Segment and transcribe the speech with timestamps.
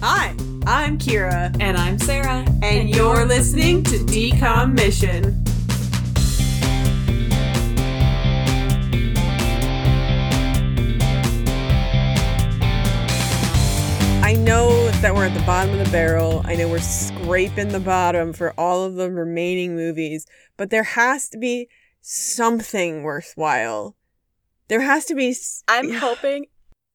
[0.00, 0.34] Hi,
[0.66, 2.44] I'm Kira, And I'm Sarah.
[2.62, 5.42] and you're listening to DCOM Mission.
[14.22, 16.42] I know that we're at the bottom of the barrel.
[16.44, 20.26] I know we're scraping the bottom for all of the remaining movies,
[20.56, 21.68] but there has to be
[22.00, 23.94] something worthwhile.
[24.66, 25.30] There has to be.
[25.30, 26.46] s- I'm hoping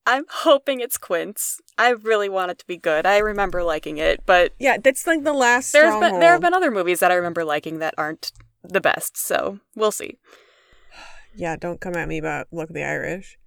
[0.06, 1.62] I'm hoping it's Quints.
[1.78, 3.06] I really want it to be good.
[3.06, 5.72] I remember liking it, but Yeah, that's like the last.
[5.74, 8.32] there's been there have been other movies that I remember liking that aren't
[8.64, 10.18] the best, so we'll see.
[11.36, 13.38] Yeah, don't come at me about Luck of the Irish.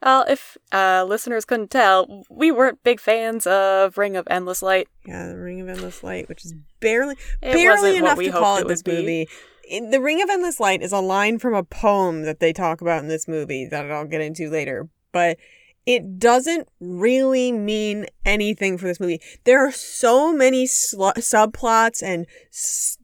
[0.03, 4.89] Well, if uh, listeners couldn't tell, we weren't big fans of Ring of Endless Light.
[5.07, 8.63] Yeah, The Ring of Endless Light, which is barely It barely enough to call it
[8.63, 8.93] it this be.
[8.93, 9.29] movie.
[9.69, 12.81] In- the Ring of Endless Light is a line from a poem that they talk
[12.81, 15.39] about in this movie that I'll get into later, but
[15.85, 19.21] it doesn't really mean anything for this movie.
[19.45, 22.99] There are so many sl- subplots and s-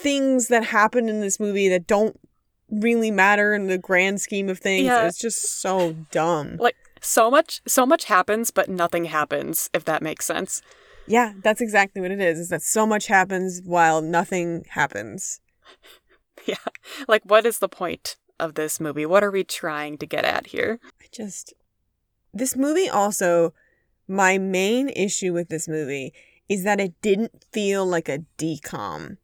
[0.00, 2.18] things that happen in this movie that don't
[2.70, 4.86] really matter in the grand scheme of things.
[4.86, 5.06] Yeah.
[5.06, 6.56] It's just so dumb.
[6.58, 10.62] Like so much so much happens, but nothing happens, if that makes sense.
[11.06, 12.38] Yeah, that's exactly what it is.
[12.38, 15.40] Is that so much happens while nothing happens.
[16.44, 16.56] Yeah.
[17.08, 19.04] Like what is the point of this movie?
[19.04, 20.78] What are we trying to get at here?
[21.02, 21.54] I just
[22.32, 23.52] this movie also
[24.06, 26.12] my main issue with this movie
[26.48, 29.16] is that it didn't feel like a DCOM.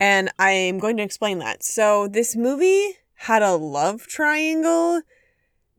[0.00, 1.62] And I am going to explain that.
[1.62, 5.02] So this movie had a love triangle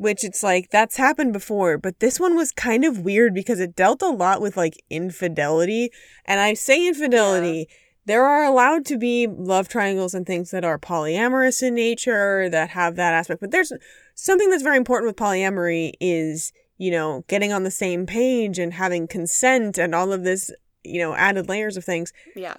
[0.03, 3.75] which it's like that's happened before, but this one was kind of weird because it
[3.75, 5.89] dealt a lot with like infidelity.
[6.25, 7.67] And I say infidelity,
[8.05, 12.69] there are allowed to be love triangles and things that are polyamorous in nature that
[12.71, 13.71] have that aspect, but there's
[14.13, 18.73] something that's very important with polyamory is, you know, getting on the same page and
[18.73, 20.51] having consent and all of this,
[20.83, 22.11] you know, added layers of things.
[22.35, 22.55] Yeah.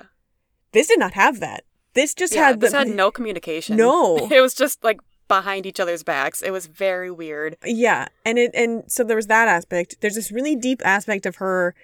[0.72, 1.64] This did not have that.
[1.92, 3.76] This just yeah, had this the had no communication.
[3.76, 4.16] No.
[4.30, 4.98] It was just like
[5.28, 6.42] behind each other's backs.
[6.42, 7.56] It was very weird.
[7.64, 9.96] Yeah, and it and so there was that aspect.
[10.00, 11.74] There's this really deep aspect of her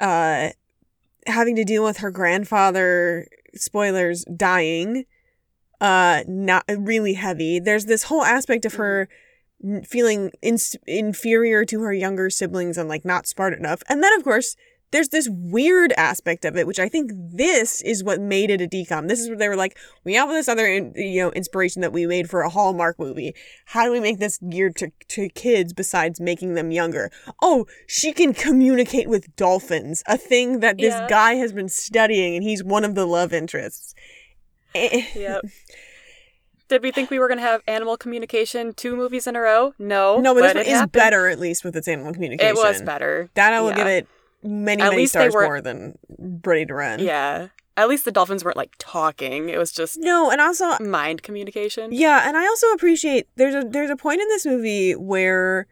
[0.00, 0.50] uh
[1.26, 5.04] having to deal with her grandfather spoilers dying
[5.80, 7.58] uh not really heavy.
[7.58, 9.08] There's this whole aspect of her
[9.84, 13.82] feeling in- inferior to her younger siblings and like not smart enough.
[13.88, 14.56] And then of course
[14.92, 18.66] there's this weird aspect of it, which I think this is what made it a
[18.66, 19.06] DCOM.
[19.08, 21.92] This is where they were like, we have this other, in- you know, inspiration that
[21.92, 23.34] we made for a Hallmark movie.
[23.66, 27.10] How do we make this geared to, to kids besides making them younger?
[27.40, 31.06] Oh, she can communicate with dolphins, a thing that this Yeah.
[31.08, 33.94] guy has been studying, and he's one of the love interests.
[34.74, 35.04] Eh.
[35.14, 35.42] Yep.
[36.68, 39.74] Did we think we were going to have animal communication two movies in a row?
[39.78, 40.20] No.
[40.20, 40.92] no, but, this one is happened.
[40.92, 42.56] better, at least with its animal communication.
[42.56, 43.28] It was better.
[43.34, 43.76] That I will Yeah.
[43.76, 44.08] give it
[44.42, 47.00] many, At many stars were- more than Ready to Run.
[47.00, 47.48] Yeah.
[47.76, 49.48] At least the dolphins weren't like talking.
[49.48, 51.92] It was just No, and also mind communication.
[51.92, 55.66] Yeah, and I also appreciate there's a there's a point in this movie where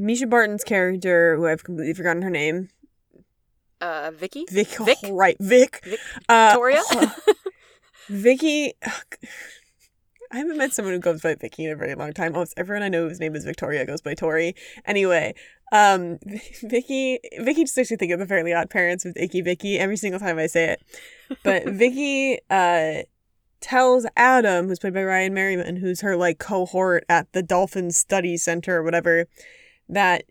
[0.00, 2.70] Mischa Barton's character, who I've completely forgotten her name,
[3.80, 4.46] Uh, Vicky?
[4.50, 4.98] Vic, Vic?
[5.10, 6.82] right, Vic, Vic- uh, Victoria?
[8.08, 8.72] Vicky.
[10.32, 12.34] I haven't met someone who goes by Vicky in a very long time.
[12.34, 14.54] Almost everyone I know whose name is Victoria goes by Tori.
[14.86, 15.34] Anyway,
[15.72, 16.18] um,
[16.62, 19.96] Vicky, Vicky just makes me think of the Fairly Odd Parents with Icky Vicky every
[19.96, 20.82] single time I say it.
[21.44, 23.02] But Vicky, uh,
[23.62, 28.36] tells Adam, who's played by Ryan Merriman, who's her like cohort at the Dolphin Study
[28.36, 29.26] Center or whatever,
[29.88, 30.24] that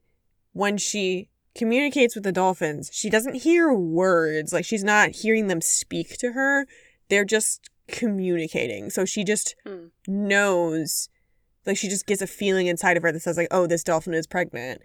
[0.53, 4.53] when she communicates with the dolphins, she doesn't hear words.
[4.53, 6.67] Like she's not hearing them speak to her.
[7.09, 8.89] They're just communicating.
[8.89, 9.87] So she just Hmm.
[10.07, 11.09] knows
[11.65, 14.13] like she just gets a feeling inside of her that says like, "Oh, this dolphin
[14.15, 14.81] is pregnant."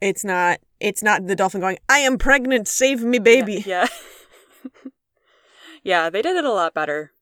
[0.00, 3.86] It's not it's not the dolphin going, "I am pregnant, save me, baby." Yeah.
[5.84, 7.12] yeah, they did it a lot better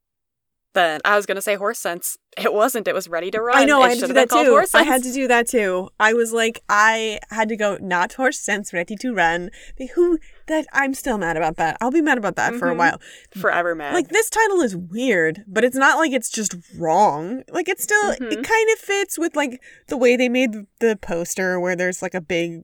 [0.73, 2.17] than I was gonna say horse sense.
[2.39, 2.87] It wasn't.
[2.87, 3.57] It was ready to run.
[3.57, 4.51] I know, It I had to do that too.
[4.51, 5.89] Horse I had to do that too.
[5.99, 9.51] I was like, I had to go not horse sense, ready to run.
[9.95, 11.77] Who that I'm still mad about that.
[11.81, 12.79] I'll be mad about that for a Mhm.
[12.79, 13.01] while.
[13.37, 13.95] forever mad.
[13.95, 17.43] Like this title is weird, but it's not like it's just wrong.
[17.51, 18.45] Like it's still it Mhm.
[18.45, 22.21] kind of fits with like the way they made the poster where there's like a
[22.21, 22.63] big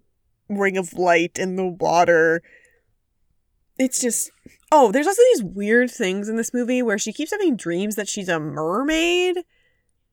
[0.48, 2.40] ring of light in the water.
[3.78, 4.30] It's just
[4.72, 8.08] Oh, there's also these weird things in this movie where she keeps having dreams that
[8.08, 9.38] she's a mermaid.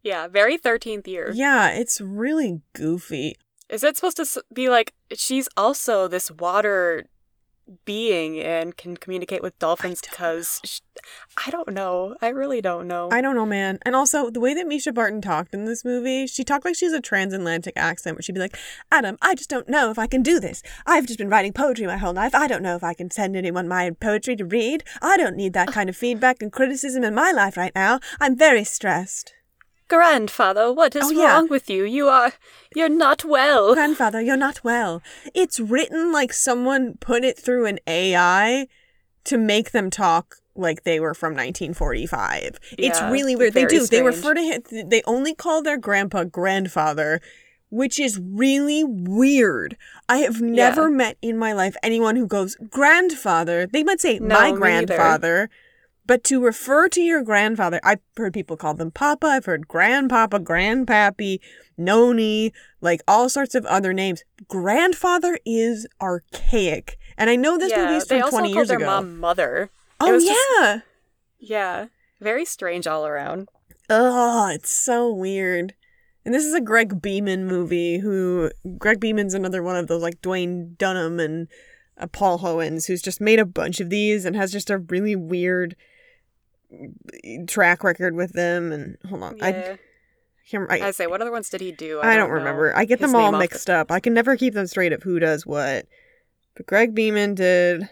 [0.04, 1.32] yeah, very thirteenth year.
[1.34, 3.36] Yeah, it's really goofy.
[3.70, 7.06] Is it supposed to be like she's also this water
[7.86, 10.80] being and can communicate with dolphins because sh-
[11.46, 12.16] I don't know.
[12.22, 13.10] I really don't know.
[13.12, 13.80] I don't know, man.
[13.84, 16.86] And also, the way that Mischa Barton talked in this movie, she talked like she
[16.86, 18.58] has a transatlantic accent where she'd be like,
[18.92, 20.62] Adam, I just don't know if I can do this.
[20.86, 22.36] I've just been writing poetry my whole life.
[22.36, 24.84] I don't know if I can send anyone my poetry to read.
[25.02, 28.00] I don't need that kind of feedback and criticism in my life right now.
[28.20, 29.34] I'm very stressed.
[29.88, 31.34] Grandfather, what is Oh, yeah.
[31.34, 31.84] wrong with you?
[31.84, 32.34] You are.
[32.76, 33.74] You're not well.
[33.76, 35.02] Grandfather, you're not well.
[35.34, 38.68] It's written like someone put it through an AI
[39.26, 42.60] to make them talk like they were from 1945.
[42.78, 43.54] it's really weird.
[43.54, 43.86] They do.
[43.88, 47.22] They refer to him, they only call their grandpa grandfather,
[47.70, 49.76] which is really weird.
[50.08, 53.66] I have never met in my life anyone who goes grandfather.
[53.66, 55.00] They might say No, my grandfather.
[55.02, 55.50] neither.
[56.06, 60.40] But to refer to your grandfather, I've heard people call them Papa, I've heard Grandpapa,
[60.40, 61.40] Grandpappy,
[61.78, 62.52] Noni,
[62.82, 64.24] like all sorts of other names.
[64.50, 66.98] Grandfather is archaic.
[67.18, 68.86] And I know this yeah, movie's they from also 20 called years their ago.
[68.86, 69.70] mom mother.
[70.02, 70.80] Oh, was just- yeah.
[71.40, 71.86] Yeah,
[72.22, 73.50] very strange all around.
[73.90, 75.74] Oh, it's so weird.
[76.26, 80.22] And this is a Greg Beeman movie who Greg Beeman's another one of those like
[80.22, 81.48] Duwayne Dunham and
[81.98, 85.18] uh, Paul Hoens who's just made a bunch of these and has just a really
[85.18, 85.76] weird
[87.48, 89.42] track record with them and hold on.
[89.42, 89.76] I Yeah.
[90.50, 92.00] can't I, I, say, what other ones did he do?
[92.02, 92.76] I don't know remember.
[92.76, 93.92] I get them all the- mixed up.
[93.92, 95.86] I can never keep them straight of who does what.
[96.56, 97.90] But Greg Beeman did.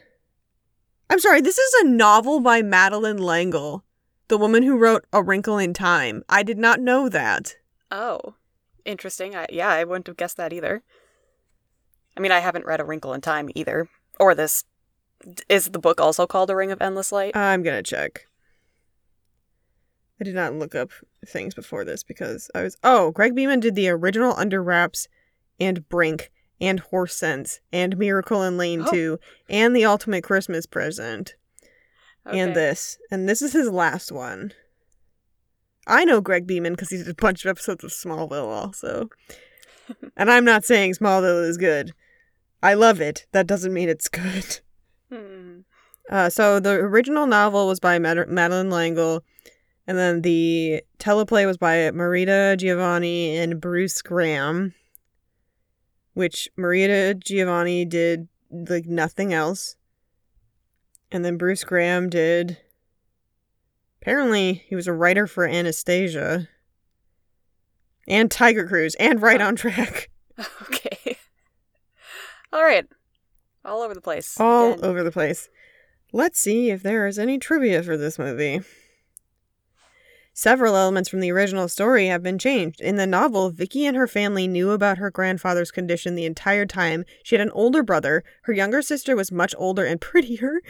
[1.10, 3.84] I'm sorry, this is a novel by Madeleine L'Engle,
[4.30, 6.24] the woman who wrote A Wrinkle in Time.
[6.30, 7.56] I did not know that.
[7.90, 8.36] Oh,
[8.86, 9.36] interesting.
[9.36, 10.84] I, yeah, I wouldn't have guessed that either.
[12.16, 13.90] I mean, I haven't read A Wrinkle in Time either,
[14.20, 14.64] or this.
[15.50, 17.36] Is the book also called A Ring of Endless Light?
[17.36, 18.26] I'm gonna check.
[20.22, 20.92] I did not look up
[21.26, 22.78] things before this because I was.
[22.84, 25.08] Oh, Greg Beeman did the original Under Wraps
[25.60, 26.32] and Brink
[26.62, 28.92] and Horse Sense and Miracle in Lane Oh.
[28.92, 29.20] 2
[29.50, 31.36] and The Ultimate Christmas Present.
[32.24, 33.00] and this.
[33.10, 34.54] And this is his last one.
[35.88, 39.10] I know Greg Beeman because he did a bunch of episodes of Smallville also.
[40.16, 41.94] and I'm not saying Smallville is good.
[42.62, 43.26] I love it.
[43.32, 44.60] That doesn't mean it's good.
[45.12, 45.62] Hmm.
[46.12, 49.24] Uh, so the original novel was by Mad- Madeleine L'Engle,
[49.88, 54.74] and then the teleplay was by Marita Giovanni and Bruce Graham,
[56.14, 59.76] which Marita Giovanni did like nothing else,
[61.12, 62.58] and then Bruce Graham did.
[64.02, 66.48] Apparently, he was a writer for Anastasia
[68.08, 69.48] and Tiger Cruise and Right oh.
[69.48, 70.10] on Track,
[70.64, 71.18] Okay.
[72.54, 72.86] All right.
[73.64, 74.40] All over the place.
[74.40, 74.86] all Again.
[74.86, 75.50] over the place.
[76.12, 78.62] Let's see if there is any trivia for this movie.
[80.34, 82.80] Several elements from the original story have been changed.
[82.80, 87.04] In the novel, Vicky and her family knew about her grandfather's condition the entire time.
[87.24, 88.24] She had an older brother.
[88.44, 90.62] Her younger sister was much older and prettier.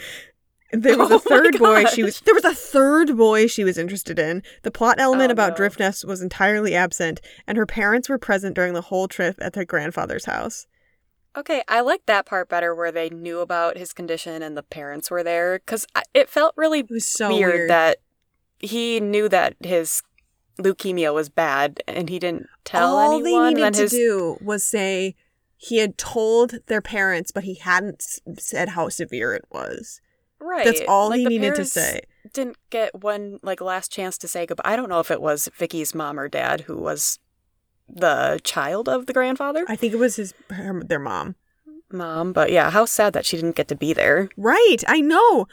[0.74, 3.78] There was Oh a third boy she was there was a third boy she was
[3.78, 4.42] interested in.
[4.63, 5.56] The plot element Oh, about no.
[5.58, 9.52] drift nets was entirely absent, and her parents were present during the whole trip at
[9.54, 10.68] their grandfather's house.
[11.38, 15.12] Okay, I like that part better where they knew about his condition and the parents
[15.12, 17.69] were there because it felt really It so weird, weird.
[17.69, 17.98] that
[18.62, 20.02] he knew that his
[20.60, 23.54] leukemia was bad and he didn't tell All anyone.
[23.54, 25.16] they needed to his do was say
[25.58, 28.04] he had told their parents, but he hadn't
[28.38, 30.02] said how severe it was.
[30.40, 30.66] right.
[30.66, 32.02] That's all like, he needed to say.
[32.34, 34.63] Didn't get one like last chance to say goodbye.
[34.66, 37.19] I don't know if it was Vicky's mom or dad who was
[37.88, 41.36] the child of the grandfather, I think it was his her, their mom.
[41.91, 42.32] mom.
[42.34, 44.30] But yeah, how sad that she didn't get to be there.
[44.38, 45.48] Right, I know.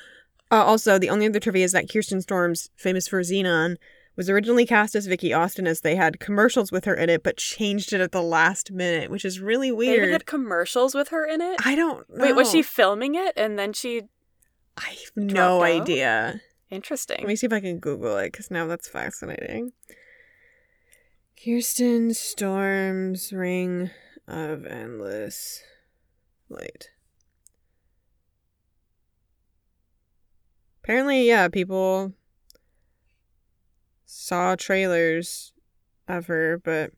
[0.50, 3.76] Uh, also, the only other trivia is that Kirsten Storms, famous for Zenon,
[4.16, 7.36] was originally cast as Vicky Austin as they had commercials with her in it, but
[7.36, 9.92] changed it at the last minute, which is really weird.
[9.92, 11.64] They even had commercials with her in it.
[11.64, 12.24] I don't know.
[12.24, 14.02] Wait, was she filming it and then she?
[14.76, 15.70] I have no out?
[15.70, 16.40] idea.
[16.70, 17.18] Interesting.
[17.18, 19.72] Let me see if I can Google it because now that's fascinating.
[21.42, 23.90] Kirsten Storms Ring
[24.26, 25.62] of Endless
[26.48, 26.88] Light.
[30.88, 32.14] Apparently, yeah, people
[34.06, 35.52] saw trailers
[36.08, 36.92] of her, but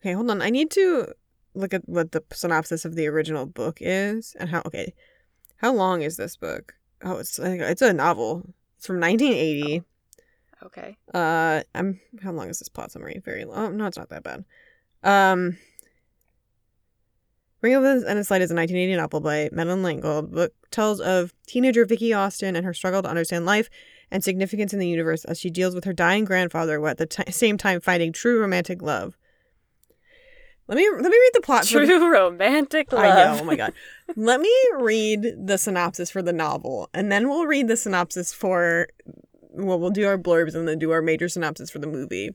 [0.00, 0.40] okay, hold on.
[0.40, 1.08] I need to
[1.52, 4.62] look at what the synopsis of the original book is and how.
[4.64, 4.94] Okay,
[5.56, 6.72] how long is this book?
[7.02, 8.54] Oh, it's like it's a novel.
[8.78, 9.82] It's from 1980.
[10.64, 10.96] Okay.
[11.12, 13.20] Uh, I'm how long is this plot summary?
[13.22, 13.58] Very long.
[13.58, 14.46] Oh, no, it's not that bad.
[15.02, 15.58] Um,
[17.64, 20.20] Ring of the Endless Light is a 1980 novel by Madeleine L'Engle.
[20.20, 23.70] The book tells of teenager Vicky Austin and her struggle to understand life
[24.10, 27.06] and significance in the universe as she deals with her dying grandfather, while at the
[27.06, 29.16] ti same time finding true romantic love.
[30.68, 31.66] Let me let me read the plot.
[31.66, 33.02] for the- True romantic love.
[33.02, 33.38] I know.
[33.40, 33.72] Oh my god.
[34.14, 38.88] Let me read the synopsis for the novel, and then we'll read the synopsis for.
[39.52, 42.28] Well, we'll do our blurbs and then do our major synopsis for the movie.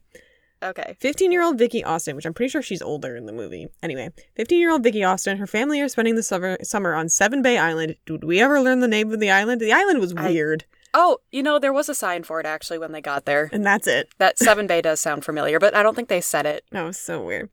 [0.61, 0.97] Okay.
[0.99, 3.67] 15 year old Vicky Austin, which I'm pretty sure she's older in the movie.
[3.81, 7.41] Anyway, 15 year old Vicky Austin, her family are spending the summer, summer on Seven
[7.41, 7.95] Bay Island.
[8.05, 9.61] Did we ever learn the name of the island?
[9.61, 12.79] The island was I- weird, Oh, you know, there was a sign for it actually
[12.79, 13.47] when they got there.
[13.53, 14.09] and that's it.
[14.17, 16.65] That Seven Bay does sound familiar, but I don't think they said it.
[16.71, 17.49] No, it's so weird.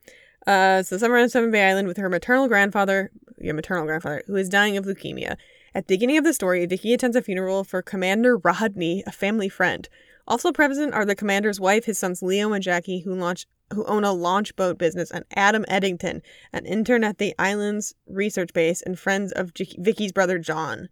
[0.46, 4.36] Uh, so summer on Seven Bay Island with her maternal grandfather, your maternal grandfather, who
[4.36, 5.36] is dying of leukemia.
[5.74, 9.50] At the beginning of the story, Vicky attends a funeral for Commander Rodney, a family
[9.50, 9.86] friend.
[10.26, 14.04] Also present are the commander's wife, his sons Leo and Jackie, who launch who own
[14.04, 18.96] a launch boat business, and Adam Eddington, an intern at the island's research base, and
[18.98, 20.88] friends of J- Vicky's brother John,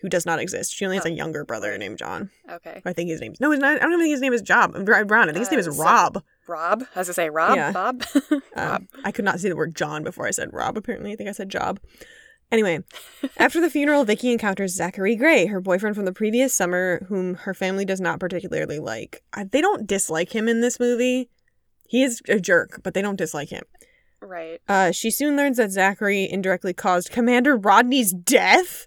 [0.00, 0.72] who does not exist.
[0.72, 1.08] She only has Oh.
[1.08, 2.30] a younger brother named John.
[2.48, 2.80] Okay.
[2.84, 4.72] I think his name's no, not, I don't even think his name is Job.
[4.84, 5.28] Brown.
[5.28, 6.22] I think his name Uh, is so- Rob.
[6.46, 6.84] Rob?
[6.94, 7.56] As I say, Rob?
[7.56, 7.72] Yeah.
[7.72, 8.04] Bob?
[8.30, 8.84] Um, Rob.
[9.04, 10.76] I could not see the word John before I said Rob.
[10.76, 11.80] Apparently, I think I said Job.
[12.52, 12.80] Anyway,
[13.38, 17.54] after the funeral, Vicky encounters Zachary Gray, her boyfriend from the previous summer, whom her
[17.54, 19.22] family does not particularly like.
[19.50, 21.30] They don't dislike him in this movie.
[21.88, 23.64] He is a jerk, but they don't dislike him.
[24.20, 24.60] Right.
[24.68, 28.86] Uh, she soon learns that Zachary indirectly caused Commander Rodney's death.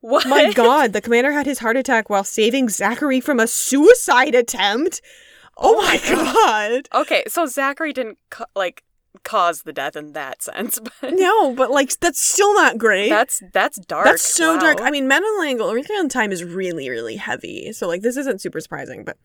[0.00, 0.26] What?
[0.26, 5.00] My God, the commander had his heart attack while saving Zachary from a suicide attempt.
[5.56, 6.88] Oh, Oh my my God.
[7.02, 8.18] Okay, so Zachary didn't,
[8.56, 8.82] like,
[9.22, 13.08] cause the death in that sense, but No, but like that's still not great.
[13.08, 14.06] that's that's dark.
[14.06, 14.60] That's so Wow.
[14.60, 14.80] dark.
[14.80, 17.72] I mean, Madeleine L'Engle, everything on time is really, really heavy.
[17.72, 19.16] So like this isn't super surprising, but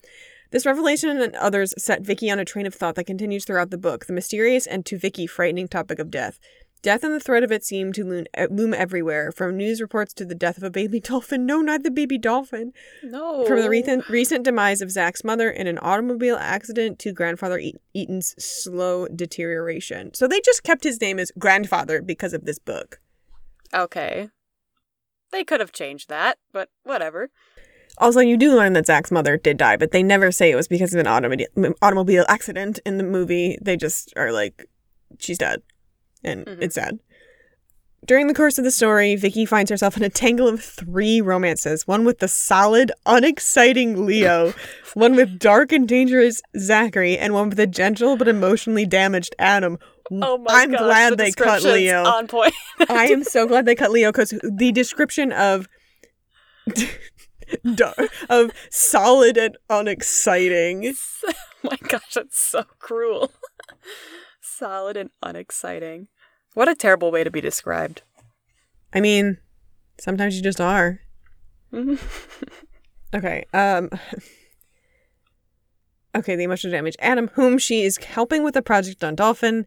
[0.52, 3.78] this revelation and others set Vicky on a train of thought that continues throughout the
[3.78, 4.06] book.
[4.06, 6.40] The mysterious and to Vicky frightening topic of death.
[6.82, 10.14] Death and the threat of it seem to loom, uh, loom everywhere, from news reports
[10.14, 11.44] to the death of a baby dolphin.
[11.44, 12.72] No, not the baby dolphin.
[13.02, 13.44] no.
[13.46, 17.74] From the recent recent demise of Zach's mother in an automobile accident to grandfather E-
[17.94, 20.14] Eaton's slow deterioration.
[20.14, 23.00] So they just kept his name as grandfather because of this book.
[23.74, 24.30] Okay.
[25.32, 27.30] They could have changed that, but whatever.
[27.98, 30.66] Also, you do learn that Zach's mother did die, but they never say it was
[30.68, 31.46] because of an automobile
[31.82, 33.58] automobile accident in the movie.
[33.60, 34.66] They just are like,
[35.18, 35.60] she's dead,
[36.24, 36.58] and Mhm.
[36.62, 36.98] it's sad.
[38.06, 41.86] During the course of the story, Vicky finds herself in a tangle of three romances:
[41.86, 44.54] one with the solid, unexciting Leo,
[44.94, 49.78] one with dark and dangerous Zachary, and one with the gentle but emotionally damaged Adam.
[50.10, 52.02] Oh my I'm gosh, glad the they cut Leo.
[52.04, 52.54] On point.
[52.88, 55.68] I am so glad they cut Leo because the description of
[58.28, 60.94] of solid and unexciting.
[61.26, 63.30] oh my gosh, that's so cruel.
[64.60, 66.08] Solid and unexciting.
[66.52, 68.02] What a terrible way to be described.
[68.92, 69.38] I mean,
[69.98, 71.00] sometimes you just are.
[73.12, 73.44] Okay.
[73.52, 73.90] Um.
[76.12, 76.96] Okay, the emotional damage.
[76.98, 79.64] Adam, whom she is helping with a project on Dolphin.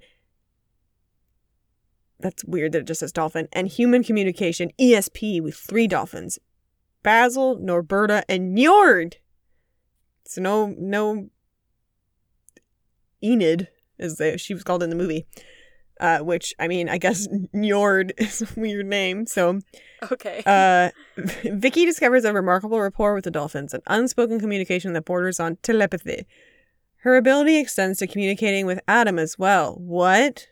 [2.20, 3.48] That's weird that it just says Dolphin.
[3.54, 6.40] And human communication, ESP, with three dolphins
[7.02, 9.14] Basil, Norberta, and Njord.
[10.26, 11.30] So no, no
[13.24, 13.70] Enid,
[14.04, 15.26] as they, she was called in the movie.
[16.00, 19.26] Uh, which, I mean, I guess Njord is a weird name.
[19.26, 19.60] So
[20.12, 20.42] Okay.
[20.46, 20.90] uh,
[21.46, 26.26] Vicky discovers a remarkable rapport with the dolphins, an unspoken communication that borders on telepathy.
[26.98, 29.76] Her ability extends to communicating with Adam as well.
[29.80, 30.48] What?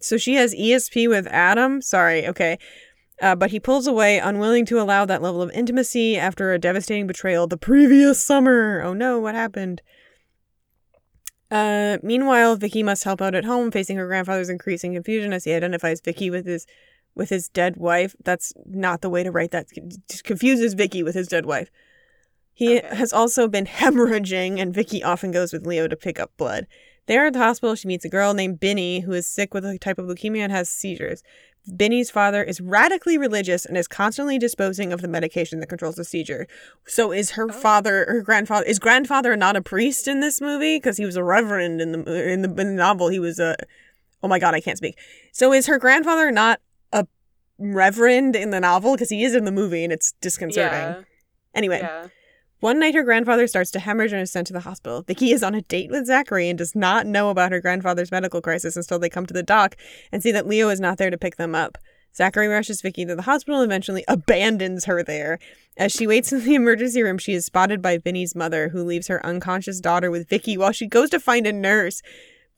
[0.00, 1.82] So she has ESP with Adam?
[1.82, 2.58] Sorry, okay.
[3.22, 7.06] Uh, but he pulls away, unwilling to allow that level of intimacy after a devastating
[7.06, 8.82] betrayal the previous summer.
[8.84, 9.82] Oh no, what happened?
[11.54, 15.52] Uh, meanwhile, Vicky must help out at home, facing her grandfather's increasing confusion as he
[15.52, 16.66] identifies Vicky with his
[17.14, 18.16] with his dead wife.
[18.24, 19.68] That's not the way to write that.
[20.10, 21.70] Just confuses Vicky with his dead wife.
[22.52, 22.96] He Okay.
[22.96, 26.66] has also been hemorrhaging, and Vicky often goes with Leo to pick up blood.
[27.06, 29.78] There at the hospital, she meets a girl named Binny who is sick with a
[29.78, 31.22] type of leukemia and has seizures.
[31.76, 36.04] Binny's father is radically religious and is constantly disposing of the medication that controls the
[36.04, 36.46] seizure.
[36.86, 37.52] So is her Oh.
[37.52, 40.76] father, her grandfather, is grandfather not a priest in this movie?
[40.76, 41.98] Because he was a reverend in the
[42.30, 43.08] in the, in the novel.
[43.08, 43.56] He was a.
[44.22, 44.98] Oh my god, I can't speak.
[45.32, 46.60] So is her grandfather not
[46.92, 47.06] a
[47.58, 48.92] reverend in the novel?
[48.94, 50.72] Because he is in the movie, and it's disconcerting.
[50.78, 51.00] yeah.
[51.54, 52.08] Anyway, Yeah.
[52.64, 55.02] One night her grandfather starts to hemorrhage and is sent to the hospital.
[55.02, 58.40] Vicky is on a date with Zachary and does not know about her grandfather's medical
[58.40, 59.76] crisis until they come to the dock
[60.10, 61.76] and see that Leo is not there to pick them up.
[62.16, 65.38] Zachary rushes Vicky to the hospital and eventually abandons her there.
[65.76, 69.08] As she waits in the emergency room, she is spotted by Binny's mother, who leaves
[69.08, 72.00] her unconscious daughter with Vicky while she goes to find a nurse.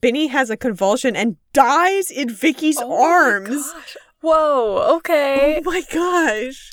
[0.01, 3.73] Vinny has a convulsion and dies in Vicky's Oh my arms.
[3.73, 3.97] gosh.
[4.21, 4.95] Whoa.
[4.99, 5.57] Okay.
[5.59, 6.71] Oh my gosh.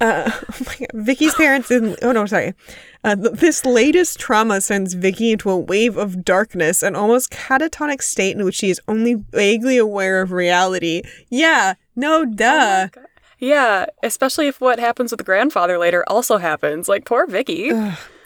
[0.00, 0.88] Uh, oh my God.
[0.94, 2.54] Vicky's parents and oh no, sorry.
[3.02, 8.02] Uh, th- this latest trauma sends Vicky into a wave of darkness, an almost catatonic
[8.02, 11.02] state in which she is only vaguely aware of reality.
[11.28, 12.88] Yeah, no, duh.
[12.96, 13.02] Oh
[13.40, 16.88] yeah, especially if what happens with the grandfather later also happens.
[16.88, 17.70] Like, poor Vicky.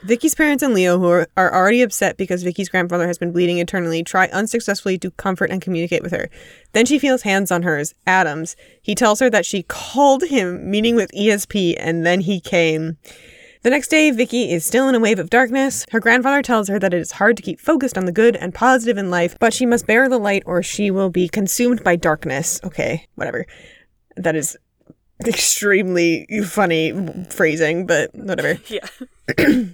[0.05, 3.57] Vicky's parents and Leo, who are, are already upset because Vicky's grandfather has been bleeding
[3.57, 6.29] eternally, try unsuccessfully to comfort and communicate with her.
[6.73, 8.55] Then she feels hands on hers, Adam's.
[8.83, 12.99] He tells her that she called him, meeting with ESP, and then he came.
[13.63, 15.87] The next day, Vicky is still in a wave of darkness.
[15.91, 18.55] Her grandfather tells her that it is hard to keep focused on the good and
[18.55, 21.97] positive in life, but she must bear the light or she will be consumed by
[21.97, 22.61] darkness.
[22.63, 23.47] Okay, whatever.
[24.17, 24.55] That is
[25.27, 26.93] extremely funny
[27.31, 28.59] phrasing, but whatever.
[28.69, 28.87] Yeah.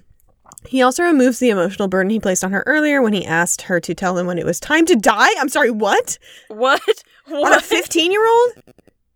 [0.66, 3.80] He also removes the emotional burden he placed on her earlier when he asked her
[3.80, 5.30] to tell him when it was time to die.
[5.38, 6.18] I'm sorry, what?
[6.48, 6.82] What?
[7.26, 7.52] What?
[7.52, 8.52] On a 15 year old?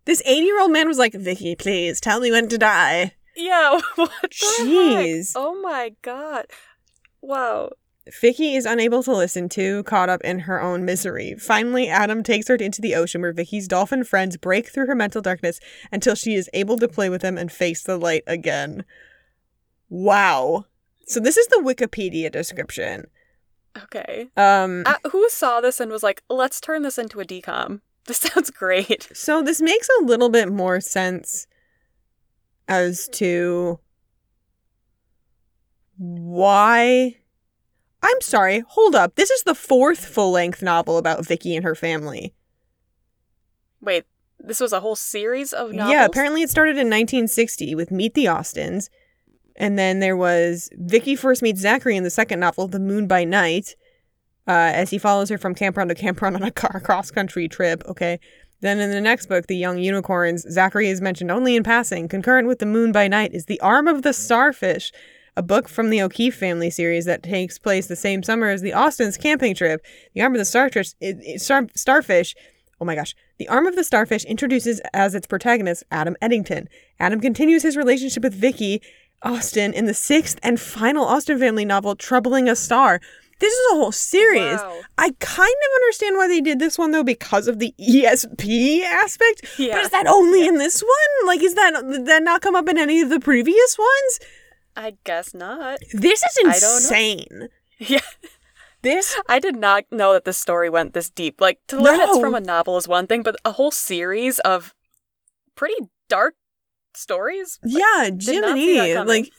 [0.05, 3.13] This 80 year old man was like, Vicky, please tell me when to die.
[3.35, 5.33] Yeah, what Jeez.
[5.33, 5.41] heck?
[5.41, 6.45] Oh my god.
[7.21, 7.71] Wow.
[8.21, 11.35] Vicky is unable to listen to, caught up in her own misery.
[11.39, 15.23] Finally, Adam takes her into the ocean where Vicky's dolphin friends break through her mental
[15.23, 15.59] darkness
[15.91, 18.85] until she is able to play with them and face the light again.
[19.89, 20.65] Wow.
[21.05, 23.05] So this is the Wikipedia description.
[23.83, 24.29] Okay.
[24.37, 27.81] Um Uh, who saw this and was like, let's turn this into a DCOM?
[28.07, 29.09] This sounds great.
[29.13, 31.47] so this makes a little bit more sense
[32.67, 33.79] as to
[35.97, 37.15] why
[38.03, 39.15] I'm sorry, hold up.
[39.15, 42.35] This is the fourth full-length novel about Vicky and her family.
[43.81, 44.05] Wait,
[44.39, 45.91] this was a whole series of novels?
[45.91, 48.91] Yeah, apparently it started in 1960 with Meet the Austins.
[49.57, 53.23] And then there was Vicky first meets Zachary in the second novel, The Moon by
[53.23, 53.75] Night,
[54.47, 57.83] uh, as he follows her from campground to campground on a car cross country trip.
[57.87, 58.19] Okay.
[58.61, 62.07] Then in the next book, The Young Unicorns, Zachary is mentioned only in passing.
[62.07, 64.91] Concurrent with The Moon by Night is The Arm of the Starfish,
[65.37, 68.73] a book from the O'Keefe family series that takes place the same summer as the
[68.73, 69.85] Austins camping trip.
[70.13, 72.35] The Arm of the Starfish, it, it- Star, Starfish
[72.81, 73.15] Oh my gosh.
[73.37, 76.67] The Arm of the Starfish introduces as its protagonist Adam Eddington.
[76.99, 78.81] Adam continues his relationship with Vicky
[79.25, 83.01] Austin in the sixth and final Austin family novel, Troubling a Star.
[83.39, 84.57] This is a whole series.
[84.59, 84.79] Wow.
[84.97, 89.45] I kind of understand why they did this one though, because of the ESP aspect.
[89.59, 89.73] Yeah.
[89.73, 91.27] But is that only in this one?
[91.27, 94.19] Like, is that did that not come up in any of the previous ones?
[94.77, 95.79] I guess not.
[95.93, 96.75] This is I don't know.
[96.77, 97.49] insane.
[97.77, 97.99] Yeah.
[98.83, 101.41] This I did not know that this story went this deep.
[101.41, 104.73] Like, to learn it's from a novel is one thing, but a whole series of
[105.55, 105.75] pretty
[106.07, 106.35] dark
[106.97, 107.59] stories?
[107.63, 108.95] Like, yeah, not see that Jiminy.
[108.95, 109.31] Like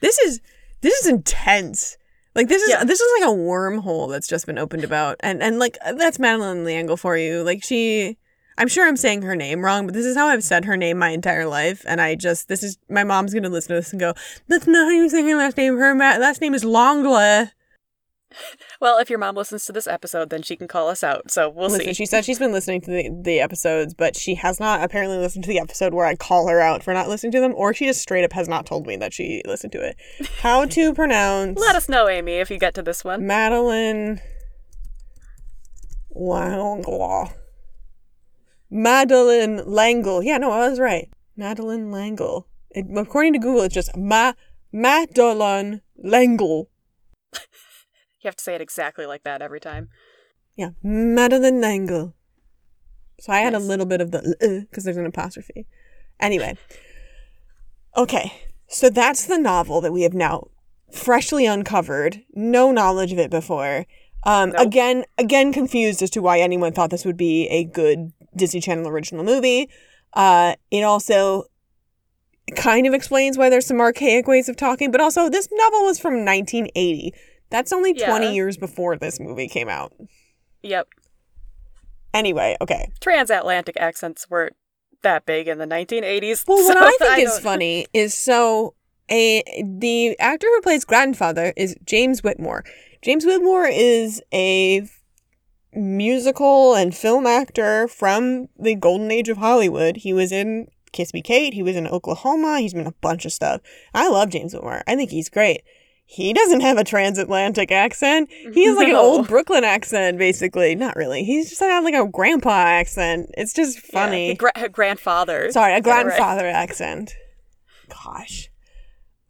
[0.00, 0.40] this is
[0.80, 1.96] this is intense.
[2.34, 2.84] Like this is Yeah.
[2.84, 6.64] this is like a wormhole that's just been opened about, and and like that's Madeleine
[6.64, 7.42] L'Engle for you.
[7.44, 8.18] Like she,
[8.58, 10.98] I'm sure I'm saying her name wrong, but this is how I've said her name
[10.98, 14.00] my entire life, and I just this is my mom's gonna listen to this and
[14.00, 14.14] go,
[14.48, 15.76] that's not how you say her last name.
[15.78, 17.48] Her ma- last name is Longle.
[18.80, 21.30] Well, if your mom listens to this episode, then she can call us out.
[21.30, 21.94] So we'll Listen, see.
[21.94, 25.44] she said she's been listening to the, the episodes, but she has not apparently listened
[25.44, 27.86] to the episode where I call her out for not listening to them, or she
[27.86, 29.96] just straight up has not told me that she listened to it.
[30.40, 33.26] How to pronounce Let us know, Amy, if you get to this one.
[33.26, 34.20] Madeleine
[36.14, 37.30] L'Engle.
[38.70, 40.22] Madeleine L'Engle.
[40.22, 41.08] Yeah, no, I was right.
[41.36, 42.46] Madeleine L'Engle.
[42.70, 44.32] It, according to Google, it's just Ma
[44.72, 46.68] Madeleine L'Engle.
[48.24, 49.90] You have to say it exactly like that every time.
[50.56, 52.14] Yeah, Madeleine L'Engle.
[53.20, 55.66] So I had a little bit of the because there's an apostrophe.
[56.18, 56.56] Anyway,
[57.96, 58.32] okay,
[58.66, 60.48] so that's the novel that we have now
[60.90, 62.22] freshly uncovered.
[62.34, 63.86] No knowledge of it before.
[64.24, 64.66] Um, Nope.
[64.66, 68.88] Again, again, confused as to why anyone thought this would be a good Disney Channel
[68.88, 69.68] original movie.
[70.14, 71.44] Uh, it also
[72.56, 75.98] kind of explains why there's some archaic ways of talking, but also this novel was
[75.98, 77.12] from 1980.
[77.54, 78.32] That's only 20 Yeah.
[78.32, 79.92] years before this movie came out.
[80.62, 80.88] Yep.
[82.12, 82.90] Anyway, okay.
[83.00, 84.56] Transatlantic accents weren't
[85.02, 86.42] that big in the 1980s.
[86.48, 88.74] Well, what I think is funny is so
[89.08, 92.64] a the actor who plays grandfather is James Whitmore.
[93.02, 94.88] James Whitmore is a
[95.72, 99.98] musical and film actor from the golden age of Hollywood.
[99.98, 103.32] He was in Kiss Me Kate, he was in Oklahoma, he's been a bunch of
[103.32, 103.60] stuff.
[103.94, 104.82] I love James Whitmore.
[104.88, 105.62] I think he's great.
[106.06, 108.30] He doesn't have a transatlantic accent.
[108.30, 110.74] He has like an old Brooklyn accent, basically.
[110.74, 111.24] Not really.
[111.24, 113.30] He's just got like a grandpa accent.
[113.36, 114.34] It's just Yeah, funny.
[114.34, 115.50] gra- grandfather.
[115.50, 116.04] Sorry, a it right.
[116.04, 117.14] grandfather accent.
[117.88, 118.50] Gosh.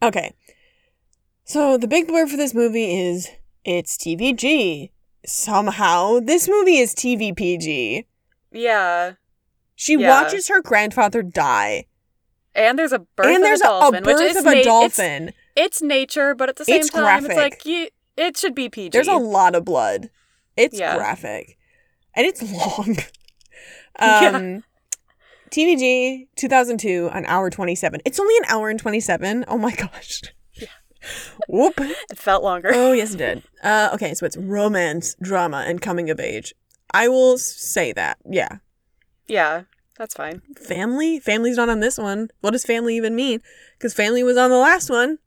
[0.03, 0.35] Okay.
[1.45, 3.29] So the big blurb for this movie is
[3.65, 4.91] it's TVG.
[5.27, 8.05] Somehow, this movie is TVPG.
[8.53, 9.13] Yeah.
[9.75, 10.23] She Yeah.
[10.23, 11.87] watches her grandfather die.
[12.55, 15.33] And there's a birth and of there's a dolphin, a birth of a it's- dolphin.
[15.57, 17.89] It's nature, but at the same It's time, it's like you.
[18.17, 18.91] It should be PG.
[18.91, 20.11] There's a lot of blood.
[20.57, 20.97] It's Yeah.
[20.97, 21.59] graphic.
[22.15, 22.97] And it's long.
[24.01, 24.31] Yeah.
[24.35, 24.65] um
[25.51, 28.01] TVG 2002 an hour 27.
[28.05, 29.45] It's only an hour and 27.
[29.47, 30.23] Oh my gosh.
[30.55, 30.67] Yeah.
[31.49, 31.75] Whoop.
[31.79, 32.71] It felt longer.
[32.75, 33.43] Oh, yes it did.
[33.63, 36.55] Uh okay, so it's romance, drama and coming of age.
[36.93, 38.19] I will say that.
[38.29, 38.59] Yeah.
[39.27, 39.63] yeah,
[39.99, 40.43] that's fine.
[40.57, 41.19] Family?
[41.21, 42.31] Family's not on this one.
[42.41, 43.41] What does family even mean?
[43.81, 45.19] Cuz family was on the last one.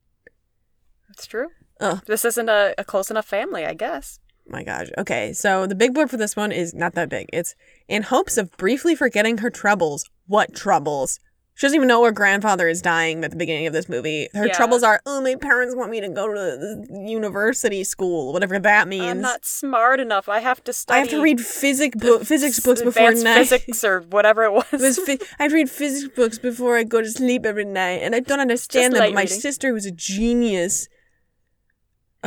[1.18, 1.48] That's true.
[1.82, 2.02] Ugh.
[2.06, 4.20] This isn't a, a close enough family, I guess.
[4.48, 4.88] My gosh.
[4.98, 7.28] Okay, so the big blurb for this one is not that big.
[7.34, 7.56] It's
[7.88, 10.10] in hopes of briefly forgetting her troubles.
[10.28, 11.20] What troubles?
[11.56, 14.30] She doesn't even know her grandfather is dying at the beginning of this movie.
[14.36, 14.54] Her Yeah.
[14.54, 19.04] troubles are, oh, my parents want me to go to university school, whatever that means.
[19.06, 20.30] I'm not smart enough.
[20.30, 20.96] I have to study.
[20.98, 23.40] I have to read physics, bo- physics books before night.
[23.48, 24.66] physics or whatever it was.
[24.72, 27.66] It was phy- I have to read physics books before I go to sleep every
[27.66, 29.02] night, and I don't understand them.
[29.02, 29.40] But my reading.
[29.40, 30.88] sister, who's a genius.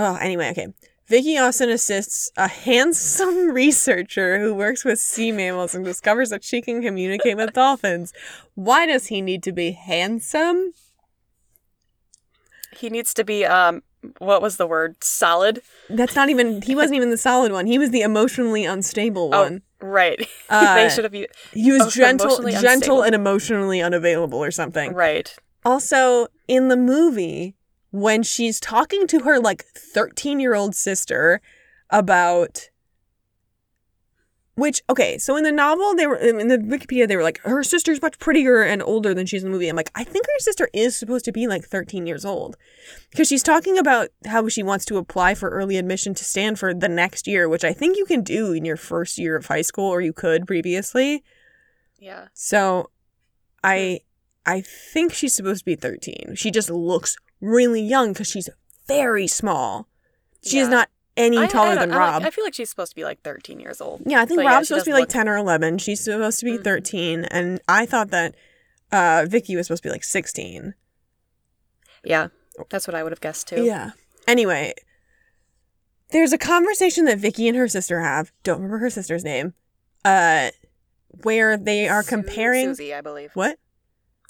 [0.02, 0.68] Oh, anyway, okay.
[1.08, 6.62] Vicky Austin assists a handsome researcher who works with sea mammals and discovers that she
[6.62, 8.12] can communicate with dolphins.
[8.54, 10.72] Why does he need to be handsome?
[12.76, 13.82] he needs to be um
[14.18, 14.96] what was the word?
[15.04, 15.60] Solid.
[15.90, 16.62] That's not even.
[16.62, 17.66] He wasn't even the solid one.
[17.66, 19.62] He was the emotionally unstable Oh, one.
[19.82, 20.26] right.
[20.48, 23.02] Uh, they should have used He was oh, gentle, gentle, unstable.
[23.02, 24.94] and emotionally unavailable, or something.
[24.94, 25.36] right.
[25.66, 27.54] Also, in the movie,
[27.90, 31.40] when she's talking to her like 13 year old sister
[31.90, 32.68] about.
[34.57, 37.62] Which, okay, so in the novel, they were, in the Wikipedia, they were like, her
[37.62, 39.68] sister's much prettier and older than she's in the movie.
[39.68, 42.59] I'm like, I think her sister is supposed to be like 13 years old.
[43.11, 46.90] Because she's talking about how she wants to apply for early admission to Stanford the
[46.90, 49.88] next year, which I think you can do in your first year of high school,
[49.88, 51.24] or you could previously.
[51.98, 52.29] Yeah.
[52.35, 52.90] So
[53.64, 54.53] I hmm.
[54.53, 56.35] I think she's supposed to be 13.
[56.35, 58.48] She just looks really young because she's
[58.87, 59.88] very small.
[60.42, 62.22] She is not any I- I taller don't- than Rob.
[62.22, 64.03] I feel like she's supposed to be like 13 years old.
[64.07, 65.79] yeah, I think but Rob's she supposed to be like look- 10 or 11.
[65.79, 66.64] She's supposed to be Mhm.
[66.64, 67.24] 13.
[67.26, 68.35] And I thought that
[68.92, 70.74] uh, Vicky was supposed to be like 16.
[72.05, 72.29] Yeah.
[72.70, 73.62] That's what I would have guessed too.
[73.64, 73.90] Yeah.
[74.26, 74.74] Anyway,
[76.11, 78.33] there's a conversation that Vicky and her sister have.
[78.42, 79.55] Don't remember her sister's name.
[80.05, 80.50] Uh,
[81.22, 82.66] where they are comparing.
[82.74, 83.31] Susie, I believe.
[83.35, 83.59] What?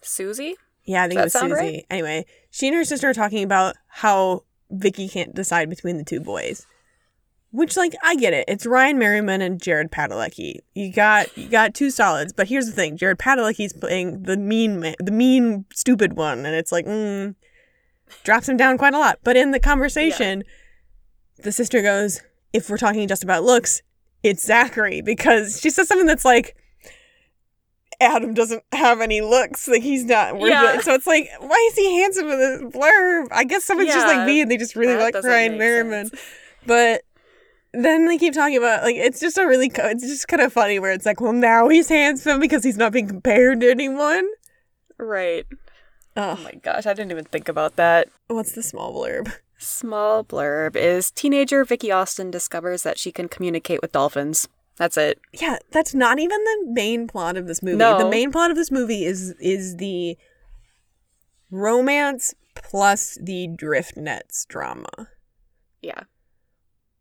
[0.03, 0.57] Susie?
[0.85, 1.53] Yeah, I think it was Susie.
[1.53, 1.87] right?
[1.91, 6.21] Anyway, she and her sister are talking about how Vicky can't decide between the two
[6.21, 6.67] boys.
[7.53, 8.45] Which, like, I get it.
[8.47, 10.59] It's Ryan Merriman and Jared Padalecki.
[10.75, 14.81] You got you got two solids, but here's the thing: Jared Padalecki's playing the mean,
[14.81, 17.35] ma- the mean, stupid one, and it's like, mm,
[18.23, 19.19] drops him down quite a lot.
[19.25, 20.45] But in the conversation,
[21.39, 22.21] the sister goes,
[22.53, 23.83] "If we're talking just about looks,
[24.23, 26.57] it's Zachary," because she says something that's like,
[28.01, 29.69] Adam doesn't have any looks.
[29.69, 30.77] Like he's not worth Yeah.
[30.79, 30.83] it.
[30.85, 33.29] So it's like, why is he handsome with a blurb?
[33.31, 36.07] I guess someone's just like me and they just really like Ryan Merriman.
[36.09, 36.23] sense.
[36.67, 37.03] But
[37.73, 40.53] then they keep talking about like it's just a really co- it's just kind of
[40.53, 44.27] funny where it's like, well, now he's handsome because he's not being compared to anyone.
[44.99, 45.47] Right.
[46.17, 48.09] Oh Oh, my gosh, I didn't even think about that.
[48.27, 49.33] what's the small blurb?
[49.59, 54.49] Small blurb is teenager Vicky Austin discovers that she can communicate with dolphins.
[54.81, 55.21] That's it.
[55.35, 57.77] Yeah, that's not even the main plot of this movie.
[57.77, 57.99] No.
[57.99, 60.17] The main plot of this movie is is the
[61.51, 65.11] romance plus the drift nets drama.
[65.83, 66.05] Yeah.